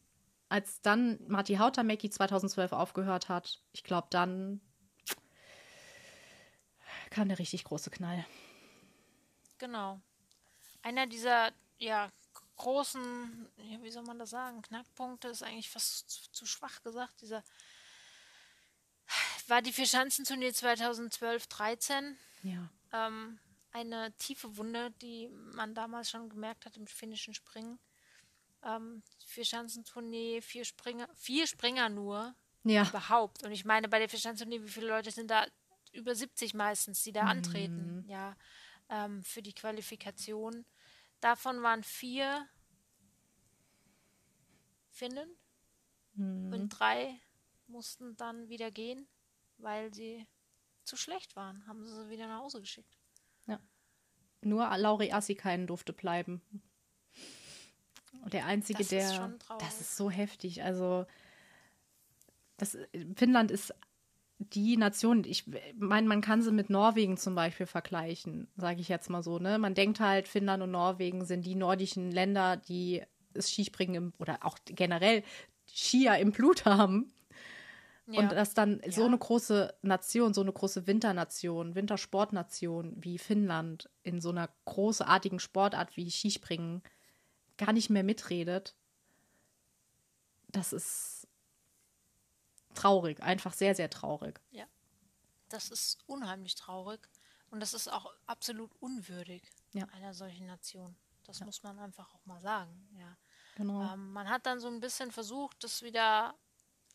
[0.49, 4.61] als dann Matti Hautamäki 2012 aufgehört hat, ich glaube, dann
[7.11, 8.25] kam der richtig große Knall.
[9.57, 9.99] Genau.
[10.81, 12.09] Einer dieser, ja,
[12.57, 17.21] großen, ja, wie soll man das sagen, Knackpunkte ist eigentlich fast zu, zu schwach gesagt.
[17.21, 17.43] Dieser
[19.47, 22.15] war die Vierschanzenturnier 2012-13.
[22.43, 22.69] Ja.
[22.91, 23.39] Ähm,
[23.71, 27.79] eine tiefe Wunde, die man damals schon gemerkt hat im finnischen Springen.
[28.63, 32.87] Ähm, Vierschanzentournee, vier Springer, vier Springer nur Ja.
[32.87, 33.43] überhaupt.
[33.43, 35.45] Und ich meine, bei der Vierschanzentournee, wie viele Leute sind da?
[35.91, 38.35] Über 70 meistens, die da antreten, ja,
[38.89, 40.65] ähm, für die Qualifikation.
[41.21, 42.47] Davon waren vier
[44.89, 45.29] Finnen
[46.17, 47.19] und drei
[47.67, 49.07] mussten dann wieder gehen,
[49.57, 50.27] weil sie
[50.83, 51.65] zu schlecht waren.
[51.67, 52.97] Haben sie sie wieder nach Hause geschickt.
[54.41, 56.39] Nur Lauri Assikainen durfte bleiben.
[58.21, 59.15] Und der Einzige, Das ist der.
[59.15, 59.65] schon traurig.
[59.65, 60.61] das ist so heftig.
[60.63, 61.07] Also,
[62.57, 62.77] das,
[63.15, 63.73] Finnland ist
[64.37, 65.45] die Nation, ich
[65.77, 69.39] meine, man kann sie mit Norwegen zum Beispiel vergleichen, sage ich jetzt mal so.
[69.39, 69.57] Ne?
[69.57, 74.39] Man denkt halt, Finnland und Norwegen sind die nordischen Länder, die das Skispringen im, oder
[74.41, 75.23] auch generell
[75.67, 77.11] Skier im Blut haben.
[78.07, 78.19] Ja.
[78.19, 78.91] Und dass dann ja.
[78.91, 85.39] so eine große Nation, so eine große Winternation, Wintersportnation wie Finnland in so einer großartigen
[85.39, 86.83] Sportart wie Skispringen
[87.57, 88.75] gar nicht mehr mitredet,
[90.55, 91.14] das ist
[92.75, 94.39] traurig, einfach sehr, sehr traurig.
[94.51, 94.65] Ja,
[95.49, 97.07] das ist unheimlich traurig
[97.49, 99.85] und das ist auch absolut unwürdig ja.
[99.93, 100.95] einer solchen Nation.
[101.23, 101.45] Das ja.
[101.45, 102.87] muss man einfach auch mal sagen.
[102.99, 103.17] Ja.
[103.55, 103.93] Genau.
[103.93, 106.35] Ähm, man hat dann so ein bisschen versucht, das wieder,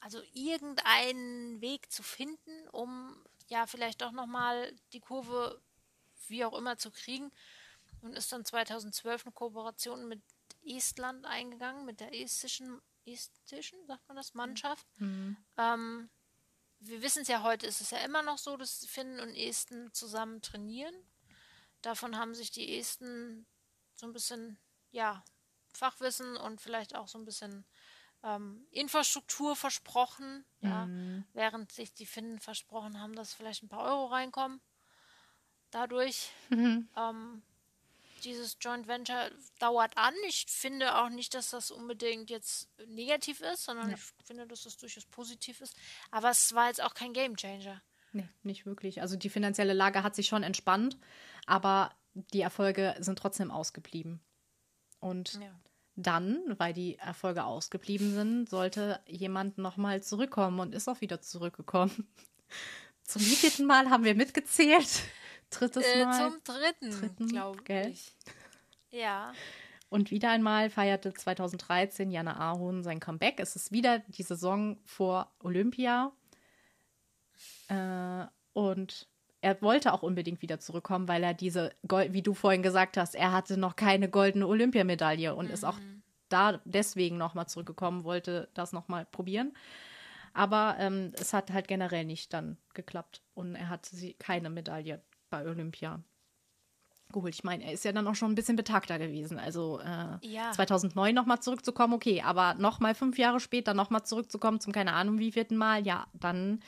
[0.00, 5.60] also irgendeinen Weg zu finden, um ja vielleicht doch nochmal die Kurve
[6.28, 7.32] wie auch immer zu kriegen
[8.02, 10.22] und ist dann 2012 eine Kooperation mit
[10.62, 12.80] Estland eingegangen, mit der estischen
[13.12, 14.86] estischen, sagt man das, Mannschaft.
[14.98, 15.36] Mhm.
[15.56, 16.10] Ähm,
[16.80, 19.92] wir wissen es ja heute, ist es ja immer noch so, dass Finnen und Esten
[19.92, 20.94] zusammen trainieren.
[21.82, 23.46] Davon haben sich die Esten
[23.94, 24.58] so ein bisschen,
[24.90, 25.22] ja,
[25.72, 27.64] Fachwissen und vielleicht auch so ein bisschen
[28.22, 31.24] ähm, Infrastruktur versprochen, ja, mhm.
[31.32, 34.60] während sich die Finnen versprochen haben, dass vielleicht ein paar Euro reinkommen.
[35.70, 36.30] Dadurch.
[36.48, 36.88] Mhm.
[36.96, 37.42] Ähm,
[38.24, 40.14] dieses Joint Venture dauert an.
[40.28, 43.96] Ich finde auch nicht, dass das unbedingt jetzt negativ ist, sondern ja.
[43.96, 45.76] ich finde, dass das durchaus positiv ist.
[46.10, 47.82] Aber es war jetzt auch kein Game Changer.
[48.12, 49.02] Nee, nicht wirklich.
[49.02, 50.98] Also die finanzielle Lage hat sich schon entspannt,
[51.46, 54.20] aber die Erfolge sind trotzdem ausgeblieben.
[54.98, 55.60] Und ja.
[55.96, 62.08] dann, weil die Erfolge ausgeblieben sind, sollte jemand nochmal zurückkommen und ist auch wieder zurückgekommen.
[63.04, 65.02] Zum wievielten Mal haben wir mitgezählt?
[65.50, 66.30] Drittes äh, Mal.
[66.30, 68.16] Zum dritten, dritten glaube ich.
[68.90, 69.32] Ja.
[69.88, 73.40] Und wieder einmal feierte 2013 Jana Ahun sein Comeback.
[73.40, 76.12] Es ist wieder die Saison vor Olympia.
[77.68, 79.08] Äh, und
[79.40, 83.14] er wollte auch unbedingt wieder zurückkommen, weil er diese, Gold, wie du vorhin gesagt hast,
[83.14, 85.52] er hatte noch keine goldene Olympiamedaille und mhm.
[85.52, 86.02] ist auch mhm.
[86.28, 89.52] da deswegen nochmal zurückgekommen, wollte das nochmal probieren.
[90.32, 95.02] Aber ähm, es hat halt generell nicht dann geklappt und er hat sie keine Medaille
[95.30, 96.02] bei Olympia
[97.12, 97.34] geholt.
[97.34, 99.38] Ich meine, er ist ja dann auch schon ein bisschen betagter gewesen.
[99.38, 100.52] Also äh, ja.
[100.52, 105.32] 2009 nochmal zurückzukommen, okay, aber nochmal fünf Jahre später nochmal zurückzukommen zum keine Ahnung wie
[105.32, 106.62] vierten Mal, ja, dann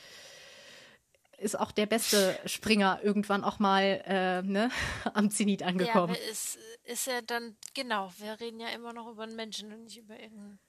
[1.37, 4.69] ist auch der beste Springer irgendwann auch mal äh, ne,
[5.13, 6.15] am Zenit angekommen.
[6.15, 9.83] Ja, ist, ist ja dann, genau, wir reden ja immer noch über einen Menschen und
[9.83, 10.59] nicht über irgendeinen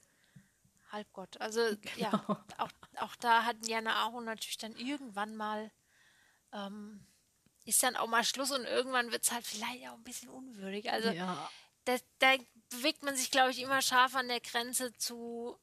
[0.91, 1.41] Halbgott.
[1.41, 1.97] Also genau.
[1.97, 5.71] ja, auch, auch da hat Jana Aho natürlich dann irgendwann mal
[6.53, 7.07] ähm,
[7.65, 10.91] ist dann auch mal Schluss und irgendwann wird es halt vielleicht auch ein bisschen unwürdig.
[10.91, 11.51] Also ja.
[11.85, 12.37] da, da
[12.71, 15.59] bewegt man sich, glaube ich, immer scharf an der Grenze zu,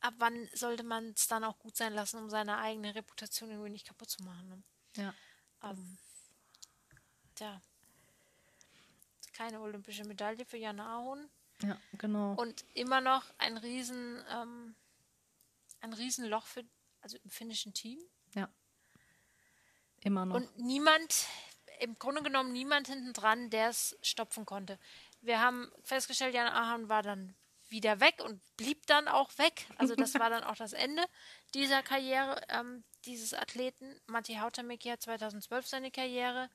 [0.00, 3.70] ab wann sollte man es dann auch gut sein lassen, um seine eigene Reputation irgendwie
[3.70, 4.48] nicht kaputt zu machen.
[4.48, 4.62] Ne?
[4.96, 5.14] Ja.
[5.62, 5.98] Ähm,
[7.34, 7.60] tja.
[9.32, 11.30] Keine olympische Medaille für Jan Ahon.
[11.62, 12.34] Ja, genau.
[12.34, 14.74] Und immer noch ein riesen, ähm,
[15.80, 16.64] ein Riesenloch für,
[17.00, 18.00] also im finnischen Team.
[20.02, 20.36] Immer noch.
[20.36, 21.26] Und niemand,
[21.80, 24.78] im Grunde genommen niemand hinten dran, der es stopfen konnte.
[25.20, 27.34] Wir haben festgestellt, Jan Ahan war dann
[27.68, 29.66] wieder weg und blieb dann auch weg.
[29.78, 31.02] Also das war dann auch das Ende
[31.54, 34.00] dieser Karriere ähm, dieses Athleten.
[34.06, 36.50] Matti Hautamäki hat 2012 seine Karriere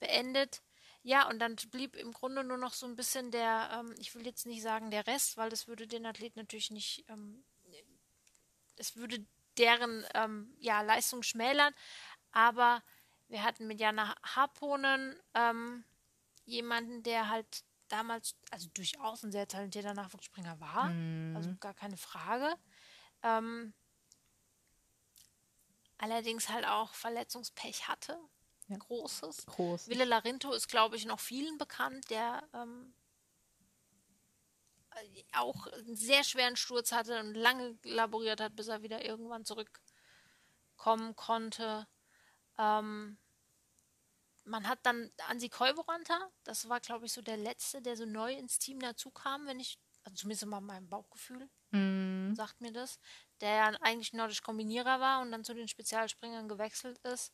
[0.00, 0.62] beendet.
[1.02, 4.26] Ja, und dann blieb im Grunde nur noch so ein bisschen der, ähm, ich will
[4.26, 7.44] jetzt nicht sagen der Rest, weil das würde den Athleten natürlich nicht, ähm,
[8.76, 9.24] es würde
[9.56, 11.72] deren ähm, ja, Leistung schmälern,
[12.32, 12.82] aber
[13.28, 15.84] wir hatten mit Jana Harponen ähm,
[16.44, 21.36] jemanden, der halt damals, also durchaus ein sehr talentierter Nachwuchsspringer war, mhm.
[21.36, 22.54] also gar keine Frage.
[23.22, 23.74] Ähm,
[25.98, 28.18] allerdings halt auch Verletzungspech hatte.
[28.68, 28.78] Ja.
[28.78, 29.46] Großes.
[29.46, 29.88] Groß.
[29.88, 32.94] Wille Larinto ist, glaube ich, noch vielen bekannt, der ähm,
[35.32, 41.14] auch einen sehr schweren Sturz hatte und lange laboriert hat, bis er wieder irgendwann zurückkommen
[41.14, 41.86] konnte.
[42.58, 43.18] Ähm,
[44.44, 48.32] man hat dann Ansi Kolboranta, das war, glaube ich, so der letzte, der so neu
[48.32, 52.34] ins Team dazu kam, wenn ich, also zumindest mal mein Bauchgefühl mm.
[52.34, 53.00] sagt mir das,
[53.40, 57.32] der ja eigentlich nordisch Kombinierer war und dann zu den Spezialspringern gewechselt ist,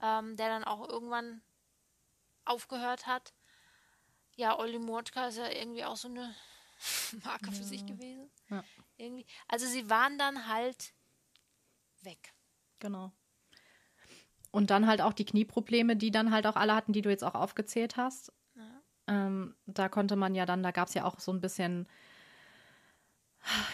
[0.00, 1.42] ähm, der dann auch irgendwann
[2.44, 3.34] aufgehört hat.
[4.36, 6.34] Ja, Olli Murtka ist ja irgendwie auch so eine
[7.24, 7.52] Marke ja.
[7.52, 8.30] für sich gewesen.
[8.48, 8.64] Ja.
[8.96, 9.26] Irgendwie.
[9.48, 10.94] Also sie waren dann halt
[12.02, 12.32] weg.
[12.78, 13.12] Genau.
[14.52, 17.24] Und dann halt auch die Knieprobleme, die dann halt auch alle hatten, die du jetzt
[17.24, 18.32] auch aufgezählt hast.
[18.54, 18.82] Ja.
[19.08, 21.88] Ähm, da konnte man ja dann, da gab es ja auch so ein bisschen,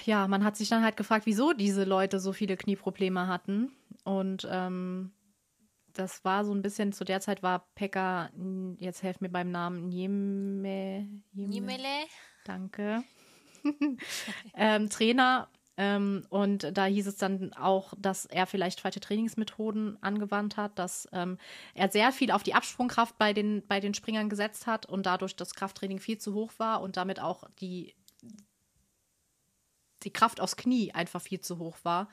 [0.05, 3.72] ja, man hat sich dann halt gefragt, wieso diese Leute so viele Knieprobleme hatten.
[4.05, 5.12] Und ähm,
[5.93, 8.31] das war so ein bisschen, zu der Zeit war Pekka,
[8.79, 12.07] jetzt helft mir beim Namen, Nieme, Niemele.
[12.45, 13.03] Danke.
[14.55, 15.49] ähm, Trainer.
[15.81, 21.09] Ähm, und da hieß es dann auch, dass er vielleicht falsche Trainingsmethoden angewandt hat, dass
[21.12, 21.39] ähm,
[21.74, 25.37] er sehr viel auf die Absprungkraft bei den, bei den Springern gesetzt hat und dadurch
[25.37, 27.95] das Krafttraining viel zu hoch war und damit auch die,
[30.03, 32.09] die Kraft aufs Knie einfach viel zu hoch war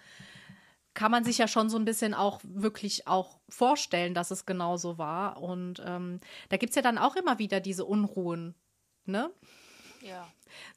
[0.93, 4.97] kann man sich ja schon so ein bisschen auch wirklich auch vorstellen, dass es genauso
[4.97, 5.41] war.
[5.41, 8.55] Und ähm, da gibt es ja dann auch immer wieder diese Unruhen,
[9.05, 9.29] ne?
[10.05, 10.27] Ja.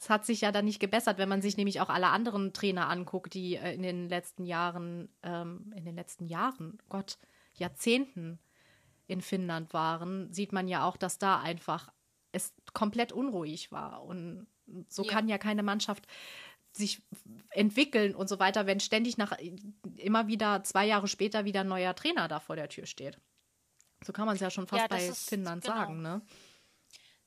[0.01, 2.89] Es hat sich ja dann nicht gebessert, wenn man sich nämlich auch alle anderen Trainer
[2.89, 7.19] anguckt, die äh, in den letzten Jahren, ähm, in den letzten Jahren, Gott,
[7.55, 8.39] Jahrzehnten
[9.07, 11.93] in Finnland waren, sieht man ja auch, dass da einfach
[12.33, 14.05] es komplett unruhig war.
[14.05, 14.47] Und
[14.89, 15.11] so ja.
[15.11, 16.07] kann ja keine Mannschaft
[16.73, 17.03] sich
[17.51, 19.33] entwickeln und so weiter, wenn ständig nach
[19.97, 23.19] immer wieder zwei Jahre später wieder ein neuer Trainer da vor der Tür steht.
[24.05, 25.75] So kann man es ja schon fast ja, bei ist, Finnland genau.
[25.75, 26.23] sagen, ne?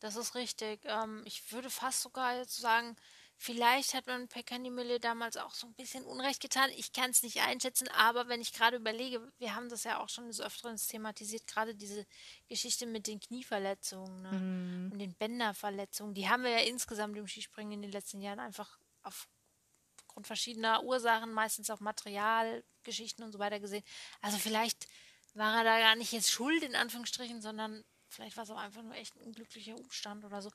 [0.02, 0.82] Das ist richtig.
[0.86, 2.98] Ähm, ich würde fast sogar jetzt sagen,
[3.38, 6.72] vielleicht hat man Pekanimille damals auch so ein bisschen Unrecht getan.
[6.76, 10.10] Ich kann es nicht einschätzen, aber wenn ich gerade überlege, wir haben das ja auch
[10.10, 12.06] schon des Öfteren thematisiert, gerade diese
[12.50, 14.32] Geschichte mit den Knieverletzungen ne?
[14.32, 14.92] mm.
[14.92, 18.80] und den Bänderverletzungen, die haben wir ja insgesamt im Skispringen in den letzten Jahren einfach
[19.04, 23.84] aufgrund verschiedener Ursachen, meistens auch Materialgeschichten und so weiter gesehen.
[24.22, 24.88] Also vielleicht
[25.36, 27.84] war er da gar nicht jetzt schuld, in Anführungsstrichen, sondern
[28.14, 30.52] vielleicht war es auch einfach nur echt ein unglücklicher Umstand oder so.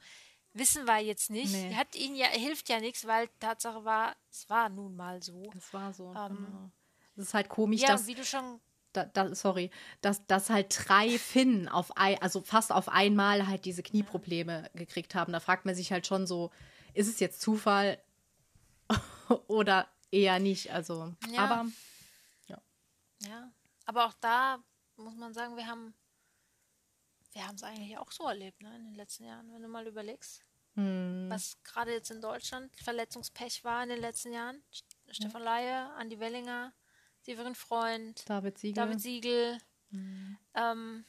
[0.53, 1.53] Wissen wir jetzt nicht.
[1.53, 1.75] Nee.
[1.75, 5.51] Hat ihn ja, hilft ja nichts, weil Tatsache war, es war nun mal so.
[5.57, 6.15] Es war so.
[6.15, 6.71] Ähm, genau.
[7.17, 8.07] Es ist halt komisch, ja, dass.
[8.07, 8.61] wie du schon
[8.97, 13.65] da, da, sorry, dass, dass halt drei Finnen auf ein, also fast auf einmal halt
[13.65, 15.33] diese Knieprobleme gekriegt haben.
[15.33, 16.51] Da fragt man sich halt schon so,
[16.95, 18.01] ist es jetzt Zufall?
[19.49, 20.73] oder eher nicht.
[20.73, 21.43] Also, ja.
[21.43, 21.67] aber
[22.47, 22.59] ja.
[23.23, 23.51] Ja,
[23.85, 24.59] aber auch da
[24.97, 25.95] muss man sagen, wir haben
[27.37, 29.87] wir haben es eigentlich auch so erlebt ne, in den letzten Jahren, wenn du mal
[29.87, 30.41] überlegst.
[30.75, 31.27] Hm.
[31.29, 34.63] Was gerade jetzt in Deutschland Verletzungspech war in den letzten Jahren.
[35.11, 35.45] Stefan ja.
[35.45, 36.73] Laie, Andi Wellinger,
[37.21, 38.75] Severin Freund, David Siegel.
[38.75, 39.59] David Siegel.
[39.91, 40.39] Hm.
[40.55, 41.05] Ähm,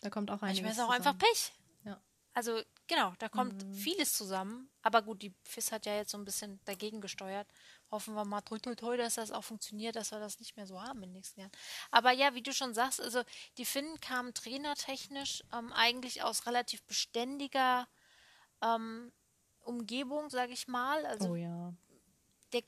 [0.00, 1.52] da kommt auch einiges Manchmal ist auch einfach Pech.
[1.84, 2.00] Ja.
[2.34, 3.72] Also Genau, da kommt mhm.
[3.72, 4.68] vieles zusammen.
[4.82, 7.46] Aber gut, die FIS hat ja jetzt so ein bisschen dagegen gesteuert.
[7.90, 10.66] Hoffen wir mal, toi, toi, toi, dass das auch funktioniert, dass wir das nicht mehr
[10.66, 11.52] so haben in den nächsten Jahren.
[11.90, 13.22] Aber ja, wie du schon sagst, also
[13.58, 17.88] die Finnen kamen trainertechnisch ähm, eigentlich aus relativ beständiger
[18.62, 19.12] ähm,
[19.60, 21.04] Umgebung, sage ich mal.
[21.06, 21.74] Also oh ja.
[22.52, 22.62] Der,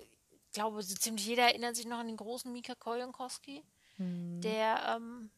[0.00, 3.64] ich glaube, so ziemlich jeder erinnert sich noch an den großen Mika Kojonkowski,
[3.96, 4.40] mhm.
[4.42, 5.30] der ähm,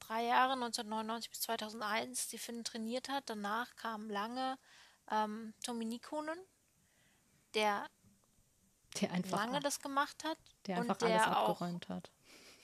[0.00, 3.28] drei Jahre, 1999 bis 2001, die Finnen trainiert hat.
[3.28, 4.58] Danach kam lange
[5.10, 6.38] ähm, Tomi Nikonen,
[7.54, 7.88] der,
[9.00, 10.38] der einfach lange das gemacht hat.
[10.66, 12.10] Der einfach der alles abgeräumt auch, hat.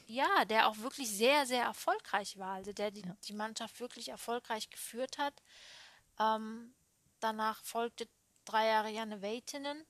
[0.06, 2.54] Ja, der auch wirklich sehr, sehr erfolgreich war.
[2.54, 3.16] Also der die, ja.
[3.24, 5.34] die Mannschaft wirklich erfolgreich geführt hat.
[6.18, 6.74] Ähm,
[7.20, 8.08] danach folgte
[8.44, 9.86] drei Jahre Janne Weitinen,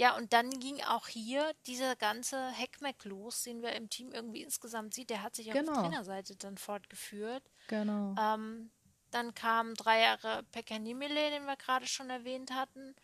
[0.00, 4.40] ja, und dann ging auch hier dieser ganze Heckmeck los, den wir im Team irgendwie
[4.40, 5.10] insgesamt sieht.
[5.10, 5.72] Der hat sich genau.
[5.72, 7.42] auf Trainerseite dann fortgeführt.
[7.68, 8.14] Genau.
[8.18, 8.70] Ähm,
[9.10, 12.96] dann kamen drei Jahre Pekka Nimile, den wir gerade schon erwähnt hatten.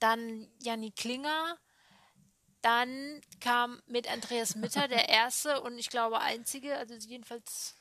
[0.00, 1.56] Dann Janni Klinger.
[2.64, 7.76] Dann kam mit Andreas Mitter der erste und ich glaube einzige, also jedenfalls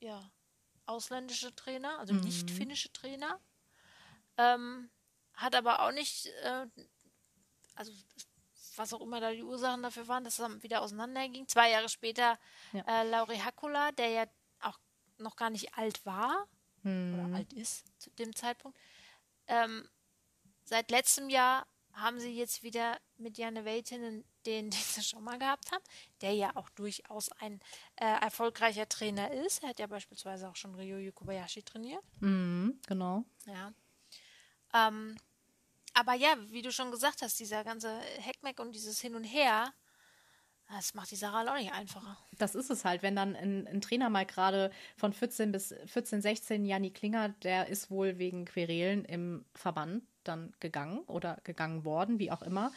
[0.00, 0.30] ja,
[0.84, 2.20] ausländische Trainer, also mhm.
[2.22, 3.38] nicht finnische Trainer.
[4.36, 4.90] Ähm,
[5.34, 6.66] hat aber auch nicht äh,
[7.76, 7.92] also
[8.74, 11.46] was auch immer da die Ursachen dafür waren, dass es dann wieder auseinanderging.
[11.48, 12.38] Zwei Jahre später
[12.72, 12.84] ja.
[12.86, 14.26] äh, Lauri Hakula, der ja
[14.60, 14.78] auch
[15.18, 16.46] noch gar nicht alt war
[16.82, 17.14] hm.
[17.14, 18.78] oder alt ist zu dem Zeitpunkt.
[19.46, 19.88] Ähm,
[20.64, 21.66] seit letztem Jahr
[21.96, 25.82] haben sie jetzt wieder mit Janne Weitinen den, den sie schon mal gehabt haben,
[26.20, 27.60] der ja auch durchaus ein
[27.96, 29.62] äh, erfolgreicher Trainer ist.
[29.62, 32.02] Er hat ja beispielsweise auch schon Ryo Kobayashi trainiert.
[32.20, 33.24] Mhm, genau.
[33.46, 33.72] Ja.
[34.74, 35.16] Ähm,
[35.94, 39.72] aber ja, wie du schon gesagt hast, dieser ganze Heckmeck und dieses Hin und Her,
[40.68, 42.18] das macht die Sache halt auch nicht einfacher.
[42.38, 46.20] Das ist es halt, wenn dann ein, ein Trainer mal gerade von 14 bis 14,
[46.20, 52.18] 16, Janni Klinger, der ist wohl wegen Querelen im Verband dann gegangen oder gegangen worden,
[52.18, 52.72] wie auch immer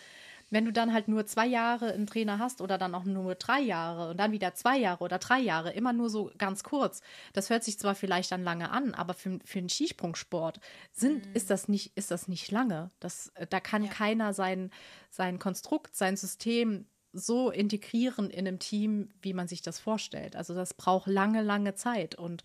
[0.49, 3.59] wenn du dann halt nur zwei Jahre einen Trainer hast oder dann auch nur drei
[3.59, 7.01] Jahre und dann wieder zwei Jahre oder drei Jahre, immer nur so ganz kurz,
[7.33, 10.59] das hört sich zwar vielleicht dann lange an, aber für, für einen Skisprungsport
[10.91, 11.35] sind, mhm.
[11.35, 12.91] ist, das nicht, ist das nicht lange.
[12.99, 13.89] Das, äh, da kann ja.
[13.91, 14.71] keiner sein,
[15.09, 20.35] sein Konstrukt, sein System so integrieren in einem Team, wie man sich das vorstellt.
[20.35, 22.43] Also das braucht lange, lange Zeit und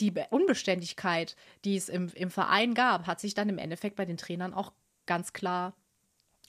[0.00, 4.16] die Unbeständigkeit, die es im, im Verein gab, hat sich dann im Endeffekt bei den
[4.16, 4.72] Trainern auch
[5.06, 5.74] ganz klar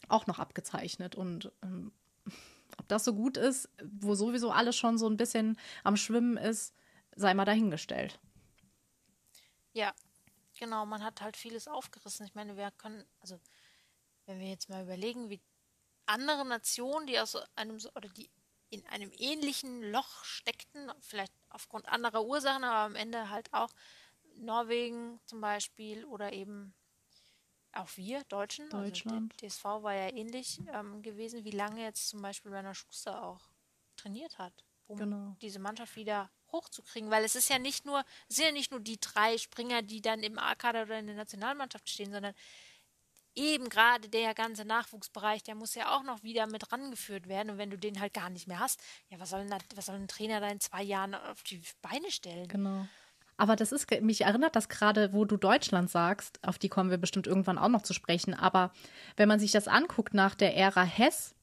[0.07, 1.15] auch noch abgezeichnet.
[1.15, 1.91] Und ähm,
[2.77, 6.73] ob das so gut ist, wo sowieso alles schon so ein bisschen am Schwimmen ist,
[7.15, 8.19] sei mal dahingestellt.
[9.73, 9.93] Ja,
[10.59, 12.25] genau, man hat halt vieles aufgerissen.
[12.25, 13.39] Ich meine, wir können, also
[14.25, 15.41] wenn wir jetzt mal überlegen, wie
[16.05, 18.29] andere Nationen, die aus einem oder die
[18.69, 23.71] in einem ähnlichen Loch steckten, vielleicht aufgrund anderer Ursachen, aber am Ende halt auch
[24.35, 26.73] Norwegen zum Beispiel oder eben
[27.73, 28.69] auch wir Deutschen.
[28.69, 29.33] Deutschland.
[29.33, 33.41] Also DSV war ja ähnlich ähm, gewesen, wie lange jetzt zum Beispiel Werner Schuster auch
[33.97, 34.53] trainiert hat,
[34.87, 35.35] um genau.
[35.41, 38.79] diese Mannschaft wieder hochzukriegen, weil es ist ja nicht nur, es sind ja nicht nur
[38.79, 42.33] die drei Springer, die dann im A-Kader oder in der Nationalmannschaft stehen, sondern
[43.35, 47.51] eben gerade der ganze Nachwuchsbereich, der muss ja auch noch wieder mit rangeführt werden.
[47.51, 49.95] Und wenn du den halt gar nicht mehr hast, ja, was soll, denn was soll
[49.95, 52.47] ein Trainer da in zwei Jahren auf die Beine stellen?
[52.47, 52.87] Genau.
[53.37, 56.97] Aber das ist, mich erinnert das gerade, wo du Deutschland sagst, auf die kommen wir
[56.97, 58.33] bestimmt irgendwann auch noch zu sprechen.
[58.33, 58.71] Aber
[59.17, 61.35] wenn man sich das anguckt nach der Ära Hess,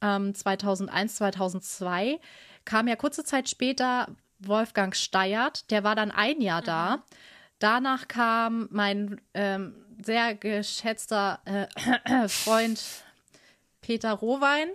[0.00, 2.20] ähm, 2001, 2002,
[2.64, 4.06] kam ja kurze Zeit später
[4.38, 6.66] Wolfgang Steyert, der war dann ein Jahr mhm.
[6.66, 7.04] da.
[7.60, 12.82] Danach kam mein ähm, sehr geschätzter äh, Freund
[13.82, 14.68] Peter Rohwein,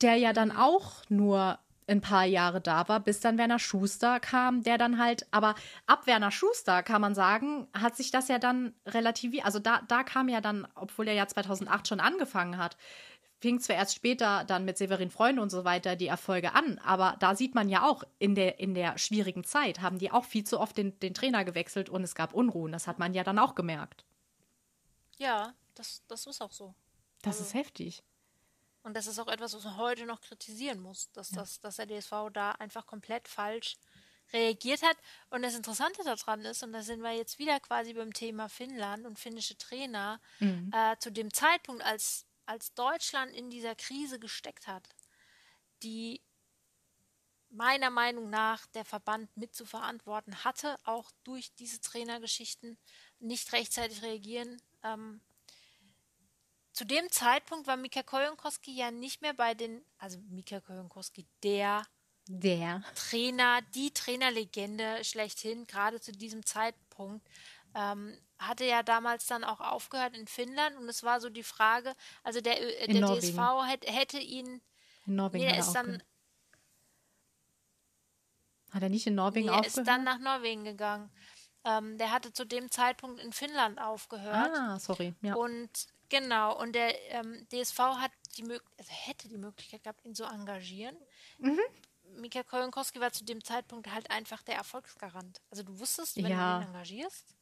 [0.00, 4.62] der ja dann auch nur ein paar Jahre da war, bis dann Werner Schuster kam,
[4.62, 5.54] der dann halt, aber
[5.86, 9.46] ab Werner Schuster kann man sagen, hat sich das ja dann relativiert.
[9.46, 12.76] Also da, da kam ja dann, obwohl er ja 2008 schon angefangen hat,
[13.40, 17.16] fing zwar erst später dann mit Severin Freunde und so weiter die Erfolge an, aber
[17.20, 20.44] da sieht man ja auch, in der, in der schwierigen Zeit haben die auch viel
[20.44, 22.72] zu oft den, den Trainer gewechselt und es gab Unruhen.
[22.72, 24.04] Das hat man ja dann auch gemerkt.
[25.18, 26.74] Ja, das, das ist auch so.
[27.22, 28.02] Das also, ist heftig.
[28.82, 31.38] Und das ist auch etwas, was man heute noch kritisieren muss, dass, ja.
[31.38, 33.76] das, dass der DSV da einfach komplett falsch
[34.32, 34.96] reagiert hat.
[35.30, 39.06] Und das Interessante daran ist, und da sind wir jetzt wieder quasi beim Thema Finnland
[39.06, 40.70] und finnische Trainer, mhm.
[40.72, 44.88] äh, zu dem Zeitpunkt, als als Deutschland in dieser Krise gesteckt hat,
[45.82, 46.22] die
[47.50, 52.78] meiner Meinung nach der Verband mit zu verantworten hatte, auch durch diese Trainergeschichten
[53.20, 54.60] nicht rechtzeitig reagieren.
[54.82, 55.20] Ähm,
[56.72, 61.86] zu dem Zeitpunkt war Mika Kojonkowski ja nicht mehr bei den, also Mika Kojonkowski, der,
[62.28, 67.26] der Trainer, die Trainerlegende schlechthin, gerade zu diesem Zeitpunkt,
[67.74, 71.94] ähm, hatte ja damals dann auch aufgehört in Finnland und es war so die Frage,
[72.22, 74.60] also der, äh, der DSV hätte, hätte ihn.
[75.06, 76.02] In Norwegen nee, hat er ist dann.
[78.70, 79.76] Hat er nicht in Norwegen nee, aufgehört?
[79.76, 81.10] Er ist dann nach Norwegen gegangen.
[81.64, 84.50] Ähm, der hatte zu dem Zeitpunkt in Finnland aufgehört.
[84.54, 85.14] Ah, sorry.
[85.22, 85.34] Ja.
[85.34, 85.70] Und
[86.08, 90.96] genau, und der ähm, DSV hat die also hätte die Möglichkeit gehabt, ihn zu engagieren.
[91.38, 91.60] Mhm.
[92.16, 95.40] Mika Kojonkowski war zu dem Zeitpunkt halt einfach der Erfolgsgarant.
[95.50, 96.58] Also du wusstest, wenn ja.
[96.58, 97.34] du ihn engagierst,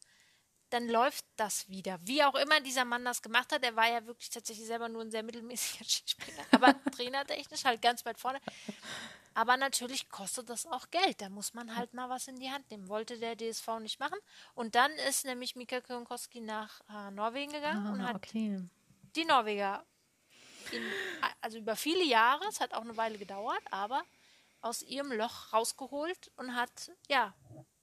[0.70, 1.98] dann läuft das wieder.
[2.02, 5.02] Wie auch immer dieser Mann das gemacht hat, er war ja wirklich tatsächlich selber nur
[5.02, 8.40] ein sehr mittelmäßiger Skispringer, aber trainertechnisch halt ganz weit vorne.
[9.34, 11.20] Aber natürlich kostet das auch Geld.
[11.20, 12.88] Da muss man halt mal was in die Hand nehmen.
[12.88, 14.18] Wollte der DSV nicht machen.
[14.54, 18.62] Und dann ist nämlich Mika Kronkoski nach äh, Norwegen gegangen ah, und hat okay.
[19.14, 19.84] die Norweger
[20.72, 20.82] in,
[21.40, 24.02] also über viele Jahre, es hat auch eine Weile gedauert, aber
[24.60, 27.34] aus ihrem Loch rausgeholt und hat ja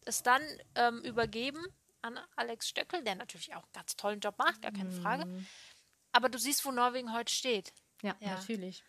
[0.05, 0.41] es dann
[0.75, 1.63] ähm, übergeben
[2.04, 5.26] an Alex Stöckel, der natürlich auch einen ganz tollen Job macht, gar keine Frage.
[5.26, 5.45] Mhm.
[6.12, 7.74] Aber du siehst, wo Norwegen heute steht.
[8.01, 8.36] Ja, ja.
[8.36, 8.84] natürlich.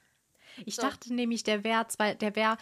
[0.67, 0.83] Ich so.
[0.83, 1.87] dachte nämlich, der wäre
[2.17, 2.57] der wäre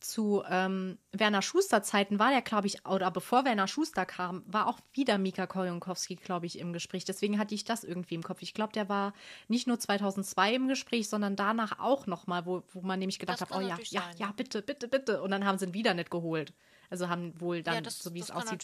[0.00, 4.68] zu ähm, Werner Schuster Zeiten war der, glaube ich, oder bevor Werner Schuster kam, war
[4.68, 7.04] auch wieder Mika Kojonkowski, glaube ich, im Gespräch.
[7.04, 8.42] Deswegen hatte ich das irgendwie im Kopf.
[8.42, 9.12] Ich glaube, der war
[9.48, 13.40] nicht nur 2002 im Gespräch, sondern danach auch noch mal, wo, wo man nämlich gedacht
[13.40, 15.22] hat, oh ja, ja, sein, ja, bitte, bitte, bitte.
[15.22, 16.52] Und dann haben sie ihn wieder nicht geholt.
[16.92, 18.62] Also haben wohl dann, ja, das, so wie es aussieht,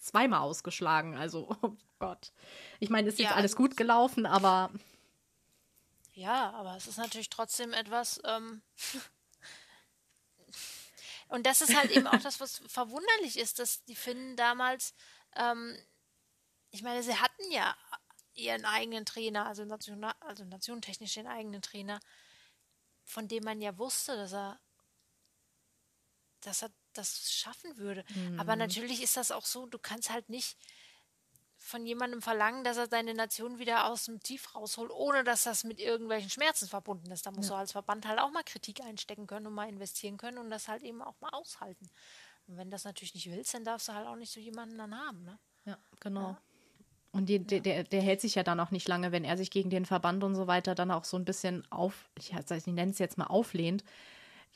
[0.00, 1.16] zweimal ausgeschlagen.
[1.16, 2.30] Also, oh Gott.
[2.78, 4.70] Ich meine, ist jetzt ja, alles also gut gelaufen, aber.
[6.12, 8.20] Ja, aber es ist natürlich trotzdem etwas.
[8.24, 8.62] Ähm
[11.26, 14.94] Und das ist halt eben auch das, was verwunderlich ist, dass die Finnen damals,
[15.34, 15.76] ähm,
[16.70, 17.76] ich meine, sie hatten ja
[18.34, 21.98] ihren eigenen Trainer, also, national, also nationentechnisch den eigenen Trainer,
[23.02, 24.60] von dem man ja wusste, dass er,
[26.42, 28.04] dass er das schaffen würde.
[28.14, 28.40] Mhm.
[28.40, 30.56] Aber natürlich ist das auch so, du kannst halt nicht
[31.58, 35.64] von jemandem verlangen, dass er deine Nation wieder aus dem Tief rausholt, ohne dass das
[35.64, 37.26] mit irgendwelchen Schmerzen verbunden ist.
[37.26, 37.56] Da musst ja.
[37.56, 40.68] du als Verband halt auch mal Kritik einstecken können und mal investieren können und das
[40.68, 41.90] halt eben auch mal aushalten.
[42.46, 44.96] Und wenn das natürlich nicht willst, dann darfst du halt auch nicht so jemanden dann
[44.96, 45.24] haben.
[45.24, 45.38] Ne?
[45.64, 46.30] Ja, genau.
[46.30, 46.40] Ja.
[47.10, 49.50] Und die, der, der, der, hält sich ja dann auch nicht lange, wenn er sich
[49.50, 52.92] gegen den Verband und so weiter dann auch so ein bisschen auf, ich, ich nenne
[52.92, 53.82] es jetzt mal auflehnt,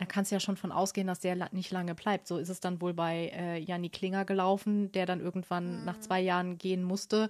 [0.00, 2.26] da kannst du ja schon von ausgehen, dass der nicht lange bleibt.
[2.26, 5.84] So ist es dann wohl bei äh, Janni Klinger gelaufen, der dann irgendwann mhm.
[5.84, 7.28] nach zwei Jahren gehen musste.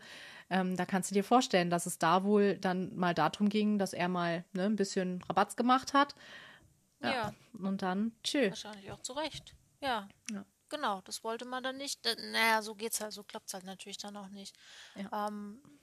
[0.51, 3.93] Ähm, da kannst du dir vorstellen, dass es da wohl dann mal darum ging, dass
[3.93, 6.15] er mal ne, ein bisschen Rabatz gemacht hat.
[7.03, 7.11] Ja.
[7.11, 7.35] Ja.
[7.59, 8.51] Und dann, tschö.
[8.51, 9.53] Wahrscheinlich auch zu Recht.
[9.81, 10.09] Ja.
[10.31, 10.45] Ja.
[10.69, 12.05] Genau, das wollte man dann nicht.
[12.31, 14.57] Naja, so geht's halt, so klappt's halt natürlich dann auch nicht.
[14.95, 15.27] Ja.
[15.27, 15.80] Ähm, es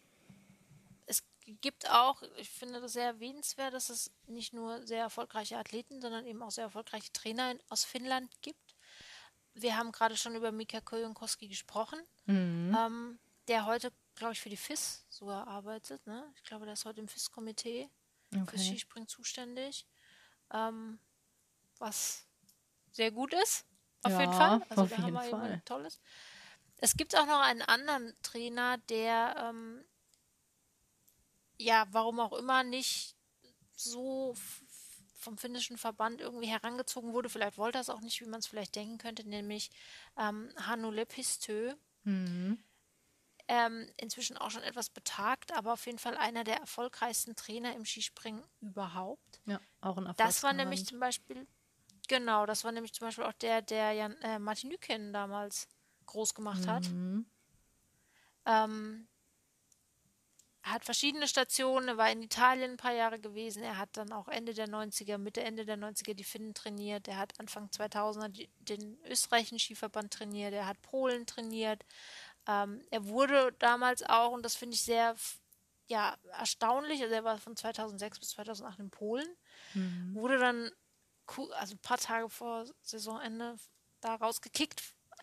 [1.62, 6.26] gibt auch, ich finde das sehr erwähnenswert, dass es nicht nur sehr erfolgreiche Athleten, sondern
[6.26, 8.76] eben auch sehr erfolgreiche Trainer in, aus Finnland gibt.
[9.54, 12.76] Wir haben gerade schon über Mika Kojonkowski gesprochen, Mhm.
[12.78, 16.06] ähm, der heute, glaube ich, für die FIS sogar arbeitet.
[16.06, 16.32] Ne?
[16.36, 17.90] Ich glaube, der ist heute im FIS-Komitee
[18.36, 18.58] Okay.
[18.58, 19.86] Skispringen zuständig.
[20.52, 21.00] Ähm,
[21.80, 22.26] was
[22.92, 23.66] sehr gut ist,
[24.04, 24.62] auf Ja, jeden Fall.
[24.70, 25.52] Also auf da haben jeden wir eben Fall.
[25.54, 26.00] ein tolles.
[26.78, 29.86] Es gibt auch noch einen anderen Trainer, der ähm,
[31.60, 33.16] ja, warum auch immer nicht
[33.76, 34.36] so
[35.16, 37.30] vom finnischen Verband irgendwie herangezogen wurde.
[37.30, 39.70] Vielleicht wollte er es auch nicht, wie man es vielleicht denken könnte, nämlich
[40.18, 42.58] ähm, Hannu Lepistö Mhm.
[43.48, 47.86] ähm, inzwischen auch schon etwas betagt, aber auf jeden Fall einer der erfolgreichsten Trainer im
[47.86, 49.40] Skispringen überhaupt.
[49.46, 50.18] Ja, auch ein Erfolg.
[50.18, 51.48] Das war nämlich zum Beispiel,
[52.08, 55.68] genau, das war nämlich zum Beispiel auch der, der Jan, äh, Martin Nüken damals
[56.06, 56.90] groß gemacht hat.
[56.90, 57.26] Mhm.
[58.46, 59.08] Ähm,
[60.68, 64.12] er hat verschiedene Stationen, er war in Italien ein paar Jahre gewesen, er hat dann
[64.12, 68.28] auch Ende der 90er, Mitte, Ende der 90er die Finnen trainiert, er hat Anfang 2000er
[68.28, 71.86] die, den österreichischen Skiverband trainiert, er hat Polen trainiert.
[72.48, 75.16] Ähm, er wurde damals auch, und das finde ich sehr
[75.88, 79.28] ja, erstaunlich, also er war von 2006 bis 2008 in Polen,
[79.74, 80.16] Mhm.
[80.16, 80.70] wurde dann
[81.56, 83.56] also ein paar Tage vor Saisonende
[84.02, 84.82] da rausgekickt.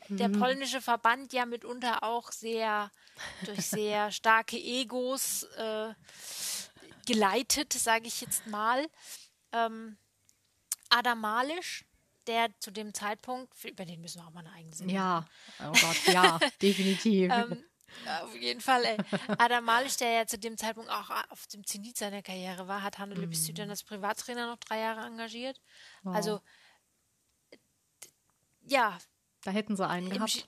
[0.09, 0.39] Der Mhm.
[0.39, 2.91] polnische Verband ja mitunter auch sehr
[3.45, 5.95] durch sehr starke Egos äh,
[7.07, 8.87] geleitet, sage ich jetzt mal.
[9.53, 9.97] Ähm,
[10.91, 11.85] Adam Malisch,
[12.27, 15.25] der zu dem Zeitpunkt, über den müssen wir auch mal eine eigene Sendung Ja,
[15.61, 17.31] oh Gott, ja, definitiv.
[17.33, 17.65] ähm,
[18.23, 18.97] auf jeden Fall, ey.
[19.39, 22.99] Adam Malisch, der ja zu dem Zeitpunkt auch auf dem Zenit seiner Karriere war, hat
[22.99, 25.61] Hanno Lepistü dann als Privattrainer noch drei Jahre engagiert.
[26.03, 26.15] Wow.
[26.17, 26.41] Also,
[28.63, 28.99] ja,
[29.45, 30.31] da hätten sie einen gehabt.
[30.31, 30.45] Ski-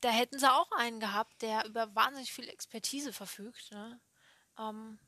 [0.00, 3.70] da hätten sie auch einen gehabt, der über wahnsinnig viel Expertise verfügt.
[3.72, 4.00] Ne?
[4.58, 4.98] Ähm,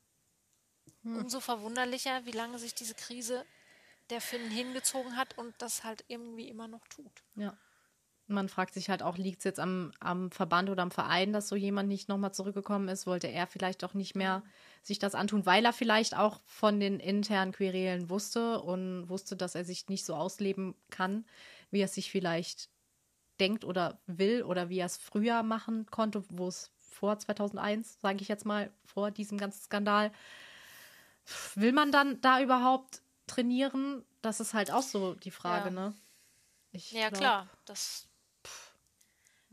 [1.03, 1.19] Hm.
[1.19, 3.45] Umso verwunderlicher, wie lange sich diese Krise
[4.11, 7.13] der Finnen hingezogen hat und das halt irgendwie immer noch tut.
[7.35, 7.57] Ja.
[8.29, 11.49] Man fragt sich halt auch, liegt es jetzt am, am Verband oder am Verein, dass
[11.49, 13.07] so jemand nicht nochmal zurückgekommen ist?
[13.07, 14.43] Wollte er vielleicht auch nicht mehr
[14.83, 19.55] sich das antun, weil er vielleicht auch von den internen Querelen wusste und wusste, dass
[19.55, 21.25] er sich nicht so ausleben kann,
[21.71, 22.69] wie er es sich vielleicht
[23.41, 28.23] denkt oder will oder wie er es früher machen konnte, wo es vor 2001, sage
[28.23, 30.13] ich jetzt mal, vor diesem ganzen Skandal.
[31.55, 34.05] Will man dann da überhaupt trainieren?
[34.23, 35.71] Das ist halt auch so die Frage, Ja.
[35.71, 35.95] ne?
[36.73, 37.49] Ich Ja, glaub, klar.
[37.65, 38.09] Das,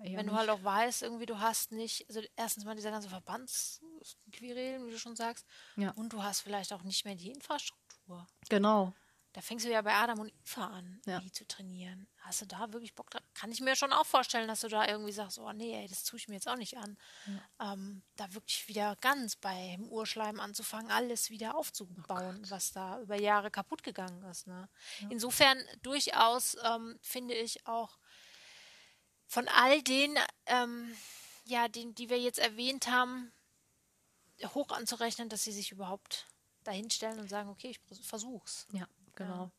[0.04, 0.40] eher wenn du nicht.
[0.40, 5.00] halt auch weißt, irgendwie du hast nicht, also erstens mal dieser ganze Verbandsquerelen, wie du
[5.00, 5.92] schon sagst, Ja.
[5.92, 8.28] und du hast vielleicht auch nicht mehr die Infrastruktur.
[8.50, 8.94] Genau.
[9.34, 11.20] Da fängst du ja bei Adam und Eva an, Ja.
[11.20, 12.08] die zu trainieren.
[12.20, 13.24] Hast du da wirklich Bock drauf?
[13.34, 16.04] Kann ich mir schon auch vorstellen, dass du da irgendwie sagst, oh nee, ey, das
[16.04, 16.98] tue ich mir jetzt auch nicht an.
[17.60, 23.50] Ähm, da wirklich wieder ganz beim Urschleim anzufangen, alles wieder aufzubauen, was da über Jahre
[23.50, 24.46] kaputt gegangen ist.
[24.46, 24.70] Ne?
[25.10, 27.98] Insofern durchaus ähm, finde ich auch
[29.26, 30.16] von all den,
[30.46, 30.96] ähm,
[31.46, 33.32] ja, den, die wir jetzt erwähnt haben,
[34.54, 36.28] hoch anzurechnen, dass sie sich überhaupt
[36.64, 38.68] dahinstellen und sagen, okay, ich versuch's.
[38.72, 39.52] Ja, genau.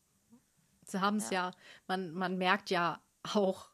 [0.85, 1.51] Sie haben es ja.
[1.87, 2.99] man, man merkt ja
[3.33, 3.69] auch,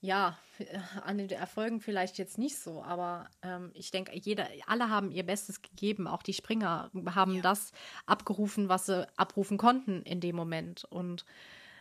[0.00, 4.90] ja, äh, an den Erfolgen vielleicht jetzt nicht so, aber ähm, ich denke, jeder, alle
[4.90, 6.06] haben ihr Bestes gegeben.
[6.06, 7.42] Auch die Springer haben Ja.
[7.42, 7.72] das
[8.04, 10.84] abgerufen, was sie abrufen konnten in dem Moment.
[10.84, 11.24] Und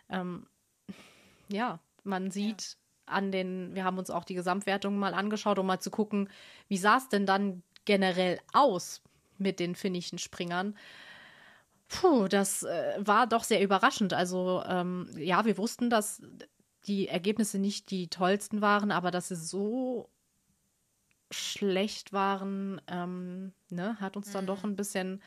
[0.10, 0.48] ähm,
[1.50, 5.80] ja, man sieht an den, wir haben uns auch die Gesamtwertung mal angeschaut, um mal
[5.80, 6.30] zu gucken,
[6.68, 9.02] wie sah es denn dann generell aus
[9.38, 10.76] mit den finnischen Springern.
[11.88, 14.14] Puh, das äh, war doch sehr überraschend.
[14.14, 16.22] Also ähm, ja, wir wussten, dass
[16.88, 20.10] die Ergebnisse nicht die tollsten waren, aber dass sie so
[21.32, 25.22] schlecht waren, ähm, ne, hat uns dann doch ein bisschen,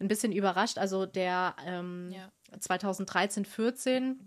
[0.00, 0.78] ein bisschen überrascht.
[0.78, 2.30] Also der ähm, Ja.
[2.58, 4.20] 2013, 14,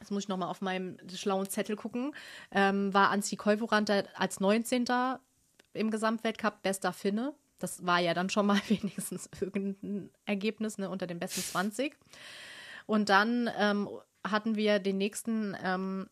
[0.00, 2.14] jetzt muss ich nochmal auf meinem schlauen Zettel gucken,
[2.50, 4.86] ähm, war Ansi Koivurandt als 19.
[5.74, 7.34] im Gesamtweltcup bester Finne.
[7.62, 11.96] Das war ja dann schon mal wenigstens irgendein Ergebnis ne, unter den besten 20.
[12.86, 13.88] Und dann ähm,
[14.24, 16.08] hatten wir den nächsten ähm,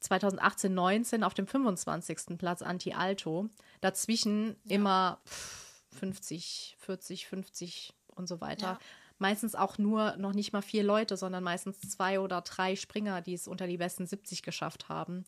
[0.00, 2.38] 2018, 19 auf dem 25.
[2.38, 3.48] Platz Anti Alto.
[3.80, 8.66] Dazwischen immer pff, 50, 40, 50 und so weiter.
[8.66, 8.78] Ja.
[9.18, 13.34] Meistens auch nur noch nicht mal vier Leute, sondern meistens zwei oder drei Springer, die
[13.34, 15.24] es unter die besten 70 geschafft haben.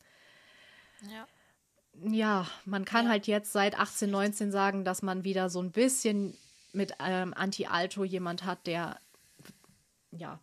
[1.10, 1.26] Ja.
[2.02, 3.10] Ja, man kann Ja.
[3.12, 6.36] halt jetzt seit 18, 19 sagen, dass man wieder so ein bisschen
[6.72, 9.00] mit ähm, Anti-Alto jemand hat, der
[10.10, 10.40] ja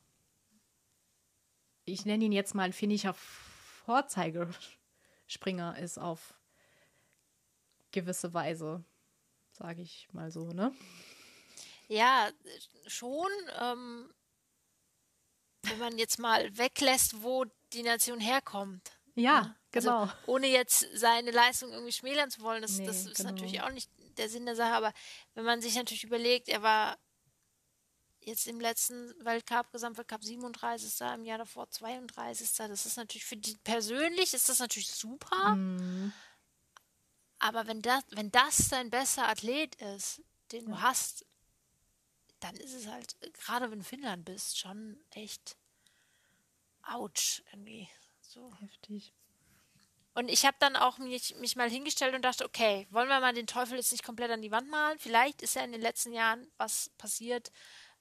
[1.86, 6.34] ich nenne ihn jetzt mal ein finnischer Vorzeigespringer ist auf
[7.92, 8.84] gewisse Weise,
[9.52, 10.74] sage ich mal so, ne?
[11.88, 12.30] Ja,
[12.88, 13.30] schon.
[13.62, 14.12] Ähm,
[15.62, 18.95] wenn man jetzt mal weglässt, wo die Nation herkommt.
[19.16, 19.56] Ja, ne?
[19.72, 20.02] genau.
[20.02, 23.32] Also, ohne jetzt seine Leistung irgendwie schmälern zu wollen, das, nee, das ist genau.
[23.32, 24.94] natürlich auch nicht der Sinn der Sache, aber
[25.34, 26.98] wenn man sich natürlich überlegt, er war
[28.26, 31.02] jetzt im letzten Weltcup, Gesamtweltcup 37.
[31.14, 32.54] im Jahr davor 32.
[32.58, 35.56] Das ist natürlich für die persönlich ist das natürlich super.
[35.56, 36.12] Mm.
[37.40, 41.26] Aber wenn das, wenn das dein bester Athlet ist, den du hast,
[42.40, 45.56] dann ist es halt, gerade wenn du Finnland bist, schon echt
[46.84, 47.88] ouch irgendwie.
[48.36, 48.52] So.
[48.60, 49.14] Heftig.
[50.14, 53.34] Und ich habe dann auch mich, mich mal hingestellt und dachte, okay, wollen wir mal
[53.34, 55.00] den Teufel jetzt nicht komplett an die Wand malen?
[55.00, 57.52] Vielleicht ist ja in den letzten Jahren was passiert.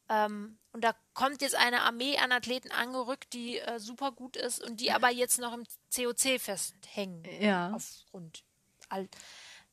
[0.09, 4.63] Ähm, und da kommt jetzt eine Armee an Athleten angerückt, die äh, super gut ist
[4.63, 5.65] und die aber jetzt noch im
[5.95, 7.25] COC festhängen.
[7.41, 7.73] Ja.
[7.73, 8.45] Aufgrund.
[8.89, 9.09] All,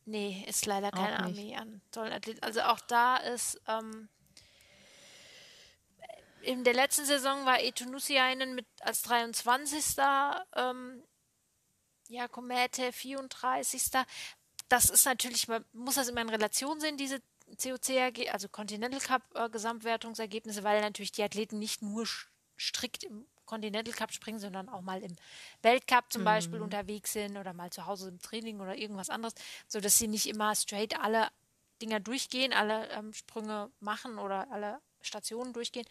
[0.06, 2.44] nee, ist leider keine Armee an tollen Athleten.
[2.44, 3.60] Also auch da ist.
[3.68, 4.10] Ähm,
[6.44, 9.84] in der letzten Saison war Etunusiainen mit als 23.
[10.56, 11.04] Ähm,
[12.10, 13.84] ja, Komete 34.
[14.70, 17.22] Das ist natürlich, man muss das immer in Relation sehen, diese
[17.58, 22.06] COC, also Continental Cup äh, Gesamtwertungsergebnisse, weil natürlich die Athleten nicht nur
[22.58, 25.16] strikt im Continental Cup springen, sondern auch mal im
[25.62, 26.26] Weltcup zum mhm.
[26.26, 29.34] Beispiel unterwegs sind oder mal zu Hause im Training oder irgendwas anderes,
[29.68, 31.30] sodass sie nicht immer straight alle
[31.82, 35.86] Dinger durchgehen, alle ähm, Sprünge machen oder alle Stationen durchgehen.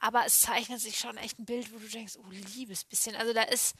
[0.00, 3.16] Aber es zeichnet sich schon echt ein Bild, wo du denkst, oh liebes bisschen.
[3.16, 3.74] Also da ist,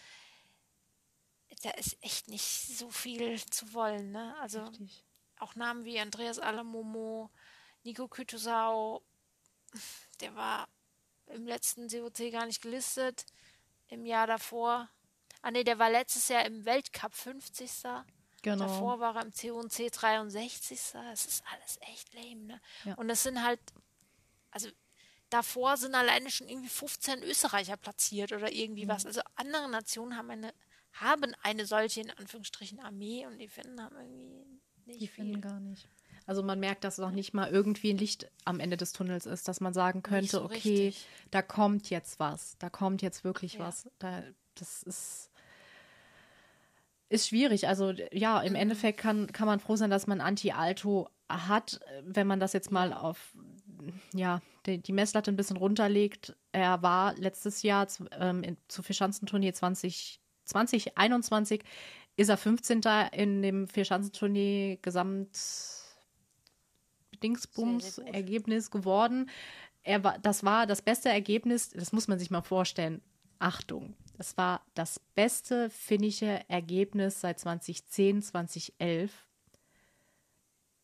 [1.63, 4.37] da ist echt nicht so viel zu wollen, ne?
[4.41, 5.05] Also Richtig.
[5.39, 7.31] auch Namen wie Andreas Alamomo,
[7.85, 9.03] Nico Kütusau,
[10.21, 10.69] der war
[11.27, 13.25] im letzten COC gar nicht gelistet,
[13.89, 14.89] im Jahr davor.
[15.43, 17.71] Ah ne, der war letztes Jahr im Weltcup 50.
[18.43, 18.67] Genau.
[18.67, 20.81] Davor war er im COC 63.
[20.93, 22.61] Das ist alles echt lame, ne?
[22.85, 22.95] Ja.
[22.95, 23.61] Und das sind halt,
[24.51, 24.69] also
[25.31, 28.91] davor sind alleine schon irgendwie 15 Österreicher platziert oder irgendwie mhm.
[28.91, 29.07] was.
[29.07, 30.53] Also andere Nationen haben eine
[30.93, 35.61] haben eine solche in Anführungsstrichen Armee und die Finnen haben irgendwie nicht Die Finnen gar
[35.61, 35.89] nicht.
[36.27, 39.49] Also man merkt, dass noch nicht mal irgendwie ein Licht am Ende des Tunnels ist,
[39.49, 41.07] dass man sagen könnte, so okay, richtig.
[41.31, 43.61] da kommt jetzt was, da kommt jetzt wirklich ja.
[43.61, 43.89] was.
[43.99, 44.23] Da,
[44.55, 45.31] das ist,
[47.09, 47.69] ist schwierig.
[47.69, 48.57] Also ja, im mhm.
[48.57, 52.93] Endeffekt kann, kann man froh sein, dass man Anti-Alto hat, wenn man das jetzt mal
[52.93, 53.35] auf
[54.15, 56.37] ja, die, die Messlatte ein bisschen runterlegt.
[56.53, 61.63] Er war letztes Jahr ähm, in, zu Vierschanzenturnier 20 2021
[62.17, 62.81] ist er 15.
[63.13, 65.39] in dem Vierschanzentournee Gesamt
[67.23, 69.31] Dingsbums Ergebnis geworden.
[69.83, 73.03] Er war, das war das beste Ergebnis, das muss man sich mal vorstellen.
[73.39, 79.13] Achtung, das war das beste finnische Ergebnis seit 2010, 2011.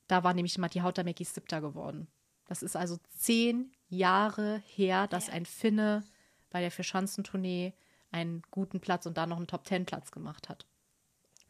[0.07, 2.07] Da war nämlich Matti Hautamäki siebter geworden.
[2.47, 6.05] Das ist also zehn Jahre her, dass ein Finne
[6.51, 7.75] bei der Vierschanzentournee
[8.11, 10.67] einen guten Platz und da noch einen Top-Ten-Platz gemacht hat.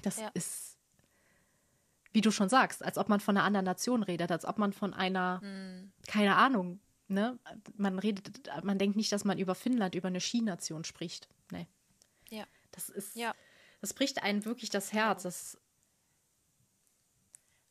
[0.03, 0.29] Das ja.
[0.35, 0.79] ist,
[2.13, 4.73] wie du schon sagst, als ob man von einer anderen Nation redet, als ob man
[4.73, 5.93] von einer, mhm.
[6.07, 7.39] keine Ahnung, ne?
[7.77, 11.29] Man redet, man denkt nicht, dass man über Finnland, über eine Skination spricht.
[11.51, 11.67] Nee.
[12.31, 12.45] Ja.
[12.71, 13.35] Das ist, ja.
[13.81, 15.23] das bricht einen wirklich das Herz.
[15.23, 15.59] Das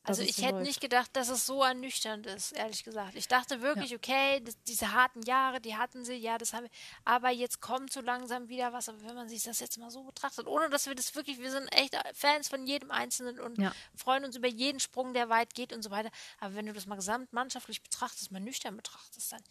[0.04, 0.66] also ich hätte läuft.
[0.66, 3.14] nicht gedacht, dass es so ernüchternd ist, ehrlich gesagt.
[3.14, 3.96] Ich dachte wirklich, ja.
[3.96, 6.70] okay, das, diese harten Jahre, die hatten sie, ja, das haben wir,
[7.04, 8.88] aber jetzt kommt so langsam wieder was.
[8.88, 11.50] Aber wenn man sich das jetzt mal so betrachtet, ohne dass wir das wirklich, wir
[11.50, 13.72] sind echt Fans von jedem Einzelnen und ja.
[13.96, 16.10] freuen uns über jeden Sprung, der weit geht und so weiter.
[16.38, 19.42] Aber wenn du das mal gesamtmannschaftlich betrachtest, mal nüchtern betrachtest, dann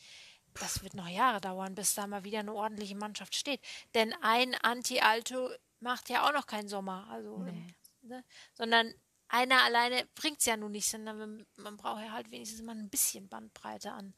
[0.60, 3.60] das wird noch Jahre dauern, bis da mal wieder eine ordentliche Mannschaft steht.
[3.96, 5.50] Denn ein Anti-Alto
[5.80, 7.08] macht ja auch noch keinen Sommer.
[7.10, 7.74] Also, nee.
[8.04, 8.24] ne?
[8.54, 8.94] sondern
[9.34, 12.90] einer alleine bringt es ja nun nicht, sondern man braucht ja halt wenigstens mal ein
[12.90, 14.14] bisschen Bandbreite an,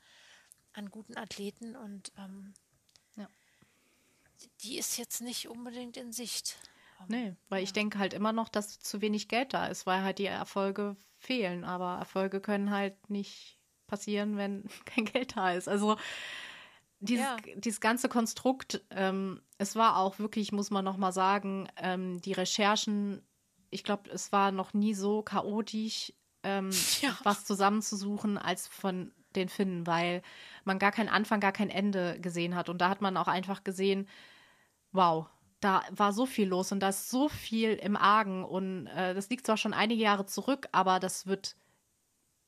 [0.73, 2.53] an guten Athleten und ähm,
[3.15, 3.29] ja.
[4.61, 6.57] die ist jetzt nicht unbedingt in Sicht.
[7.07, 7.63] Nee, weil ja.
[7.63, 10.97] ich denke halt immer noch, dass zu wenig Geld da ist, weil halt die Erfolge
[11.17, 11.63] fehlen.
[11.63, 13.57] Aber Erfolge können halt nicht
[13.87, 15.69] passieren, wenn kein Geld da ist.
[15.69, 15.97] Also
[16.99, 17.37] dieses, ja.
[17.55, 22.33] dieses ganze Konstrukt, ähm, es war auch wirklich, muss man noch mal sagen, ähm, die
[22.33, 23.25] Recherchen
[23.75, 26.13] ich glaube, es war noch nie so chaotisch,
[26.43, 26.71] ähm,
[27.01, 27.17] ja.
[27.23, 30.21] was zusammenzusuchen als von den Finnen, weil
[30.63, 32.69] man gar keinen Anfang, gar kein Ende gesehen hat.
[32.69, 34.07] Und da hat man auch einfach gesehen,
[34.91, 35.27] wow,
[35.59, 38.43] da war so viel los und da ist so viel im Argen.
[38.43, 41.55] Und äh, das liegt zwar schon einige Jahre zurück, aber das wird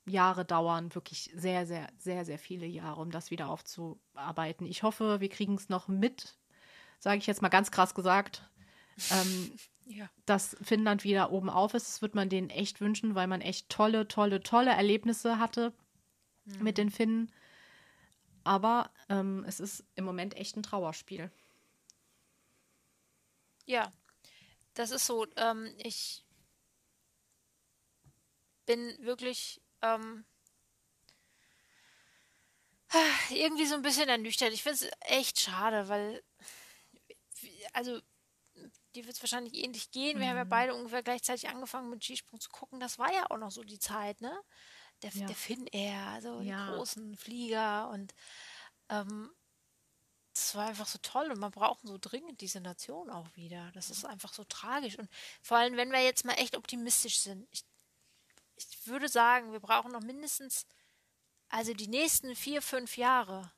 [0.05, 4.65] Jahre dauern, wirklich sehr, sehr, sehr, sehr viele Jahre, um das wieder aufzuarbeiten.
[4.65, 6.37] Ich hoffe, wir kriegen es noch mit
[6.99, 8.43] sage ich jetzt mal ganz krass gesagt,
[9.11, 9.51] ähm,
[9.89, 10.09] Ja.
[10.25, 11.87] dass Finnland wieder oben auf ist.
[11.87, 15.73] Das wird man denen echt wünschen, weil man echt tolle, tolle, tolle Erlebnisse hatte
[16.59, 17.31] mit den Finnen.
[18.43, 21.31] Aber ähm, es ist im Moment echt ein Trauerspiel.
[23.65, 23.91] Ja,
[24.73, 25.25] das ist so.
[25.35, 26.25] Ähm, ich
[28.65, 30.25] bin wirklich ähm,
[33.29, 34.53] irgendwie so ein bisschen ernüchtert.
[34.53, 36.23] Ich finde es echt schade, weil,
[37.73, 37.99] also,
[38.97, 40.19] dir wird es wahrscheinlich ähnlich gehen.
[40.19, 42.79] Wir haben ja beide ungefähr gleichzeitig angefangen mit Skisprung zu gucken.
[42.79, 44.37] Das war ja auch noch so die Zeit, ne?
[45.03, 45.27] Der, Ja.
[45.27, 46.65] der Finnair, also Ja.
[46.65, 48.13] die großen Flieger und
[48.89, 49.31] ähm,
[50.33, 53.71] das war einfach so toll und man braucht so dringend diese Nation auch wieder.
[53.73, 54.97] Das ist einfach so tragisch.
[54.97, 55.09] Und
[55.41, 57.63] vor allem, wenn wir jetzt mal echt optimistisch sind, ich,
[58.55, 60.67] ich würde sagen, wir brauchen noch mindestens,
[61.49, 63.51] also die nächsten vier, fünf Jahre,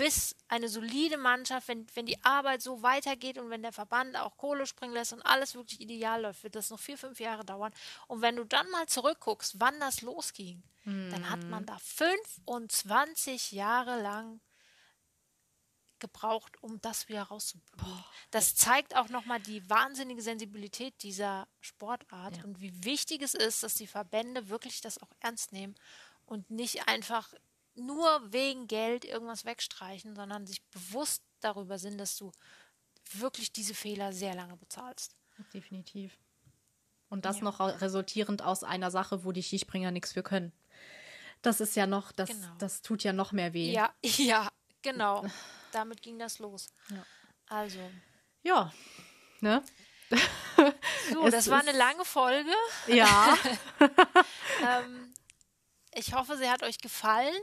[0.00, 4.36] bis eine solide Mannschaft, wenn, wenn die Arbeit so weitergeht und wenn der Verband auch
[4.38, 7.72] Kohle springen lässt und alles wirklich ideal läuft, wird das noch vier, fünf Jahre dauern.
[8.08, 14.00] Und wenn du dann mal zurückguckst, wann das losging, dann hat man da 25 Jahre
[14.00, 14.40] lang
[15.98, 18.04] gebraucht, um das wieder rauszubringen.
[18.30, 22.44] Das zeigt auch nochmal die wahnsinnige Sensibilität dieser Sportart Ja.
[22.44, 25.74] und wie wichtig es ist, dass die Verbände wirklich das auch ernst nehmen
[26.24, 27.34] und nicht einfach
[27.86, 32.32] nur wegen Geld irgendwas wegstreichen, sondern sich bewusst darüber sind, dass du
[33.12, 35.16] wirklich diese Fehler sehr lange bezahlst.
[35.54, 36.12] Definitiv.
[37.08, 37.44] Und das Ja.
[37.44, 40.52] noch resultierend aus einer Sache, wo die Skispringer nichts für können.
[41.42, 42.54] Das ist ja noch, das, Genau.
[42.58, 43.72] das tut ja noch mehr weh.
[43.72, 44.48] Ja, ja,
[44.82, 45.24] genau.
[45.72, 46.68] Damit ging das los.
[46.90, 47.04] Ja.
[47.48, 47.80] Also,
[48.42, 48.72] Ja.
[49.40, 49.62] Ne?
[50.10, 52.52] so, Es das war eine lange Folge.
[52.86, 53.36] Ja.
[54.62, 55.14] Ähm,
[55.94, 57.34] ich hoffe, sie hat euch gefallen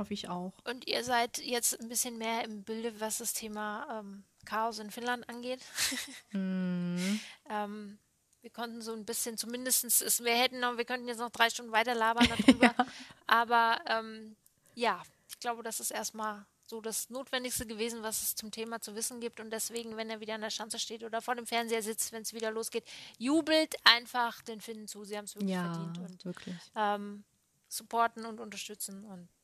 [0.00, 0.52] Hoffe ich auch.
[0.64, 4.90] und ihr seid jetzt ein bisschen mehr im Bilde, was das Thema ähm, Chaos in
[4.90, 5.60] Finnland angeht.
[6.32, 7.20] Mhm.
[7.48, 7.98] ähm,
[8.42, 11.50] wir konnten so ein bisschen, zumindestens, es, wir hätten noch, wir könnten jetzt noch drei
[11.50, 12.74] Stunden weiter labern darüber.
[13.26, 14.34] Aber ähm,
[14.74, 18.94] ja, ich glaube, das ist erstmal so das Notwendigste gewesen, was es zum Thema zu
[18.94, 19.40] wissen gibt.
[19.40, 22.22] Und deswegen, wenn er wieder an der Schanze steht oder vor dem Fernseher sitzt, wenn
[22.22, 22.84] es wieder losgeht,
[23.18, 25.04] jubelt einfach den Finnen zu.
[25.04, 25.98] Sie haben es wirklich Ja, verdient.
[25.98, 26.56] Und wirklich.
[26.76, 27.24] ähm,
[27.68, 29.04] supporten und unterstützen.
[29.04, 29.39] Und ja,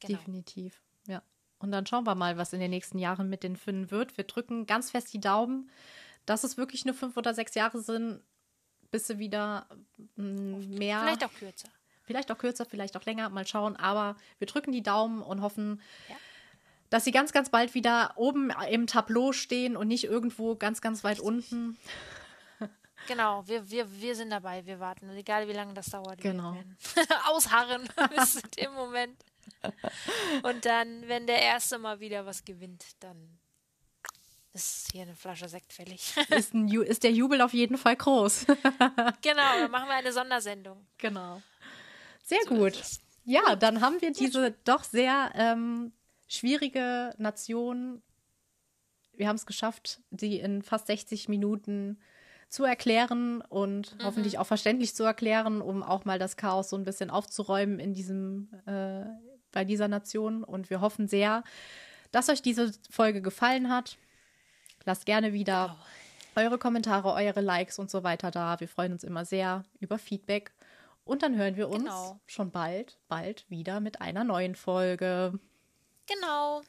[0.00, 0.18] genau.
[0.18, 0.82] Definitiv.
[1.06, 1.22] Ja.
[1.58, 4.16] Und dann schauen wir mal, was in den nächsten Jahren mit den Finnen wird.
[4.16, 5.70] Wir drücken ganz fest die Daumen,
[6.26, 8.22] dass es wirklich nur fünf oder sechs Jahre sind,
[8.90, 9.66] bis sie wieder
[10.16, 11.00] mm, mehr.
[11.00, 11.68] Vielleicht auch kürzer.
[12.02, 13.76] Vielleicht auch kürzer, vielleicht auch länger, mal schauen.
[13.76, 16.16] Aber wir drücken die Daumen und hoffen, Ja.
[16.88, 21.04] dass sie ganz, ganz bald wieder oben im Tableau stehen und nicht irgendwo ganz, ganz
[21.04, 21.76] weit unten.
[23.06, 25.08] Genau, wir, wir, wir sind dabei, wir warten.
[25.08, 26.20] Und egal wie lange das dauert.
[26.20, 26.56] Genau.
[27.28, 29.24] Ausharren bis dem Moment.
[30.42, 33.38] Und dann, wenn der Erste mal wieder was gewinnt, dann
[34.52, 36.14] ist hier eine Flasche Sekt fällig.
[36.30, 38.46] Ist, ein ist der Jubel auf jeden Fall groß.
[39.22, 40.86] genau, dann machen wir eine Sondersendung.
[40.98, 41.40] genau.
[42.24, 42.80] Sehr So gut.
[43.24, 45.92] Ja, dann haben wir diese doch sehr ähm,
[46.26, 48.02] schwierige Nation.
[49.12, 52.00] Wir haben es geschafft, sie in fast 60 Minuten
[52.50, 56.84] zu erklären und hoffentlich auch verständlich zu erklären, um auch mal das Chaos so ein
[56.84, 59.04] bisschen aufzuräumen in diesem, äh,
[59.52, 60.44] bei dieser Nation.
[60.44, 61.44] Und wir hoffen sehr,
[62.10, 63.96] dass euch diese Folge gefallen hat.
[64.84, 65.76] Lasst gerne wieder
[66.34, 68.58] eure Kommentare, eure Likes und so weiter da.
[68.60, 70.52] Wir freuen uns immer sehr über Feedback.
[71.04, 72.20] Und dann hören wir uns Genau.
[72.26, 75.38] schon bald, bald wieder mit einer neuen Folge.
[76.06, 76.62] Genau.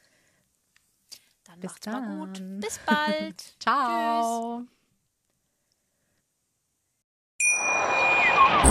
[1.44, 2.38] Dann Bis macht's mal gut.
[2.40, 2.60] dann.
[2.60, 3.54] Bis bald.
[3.60, 4.64] Ciao.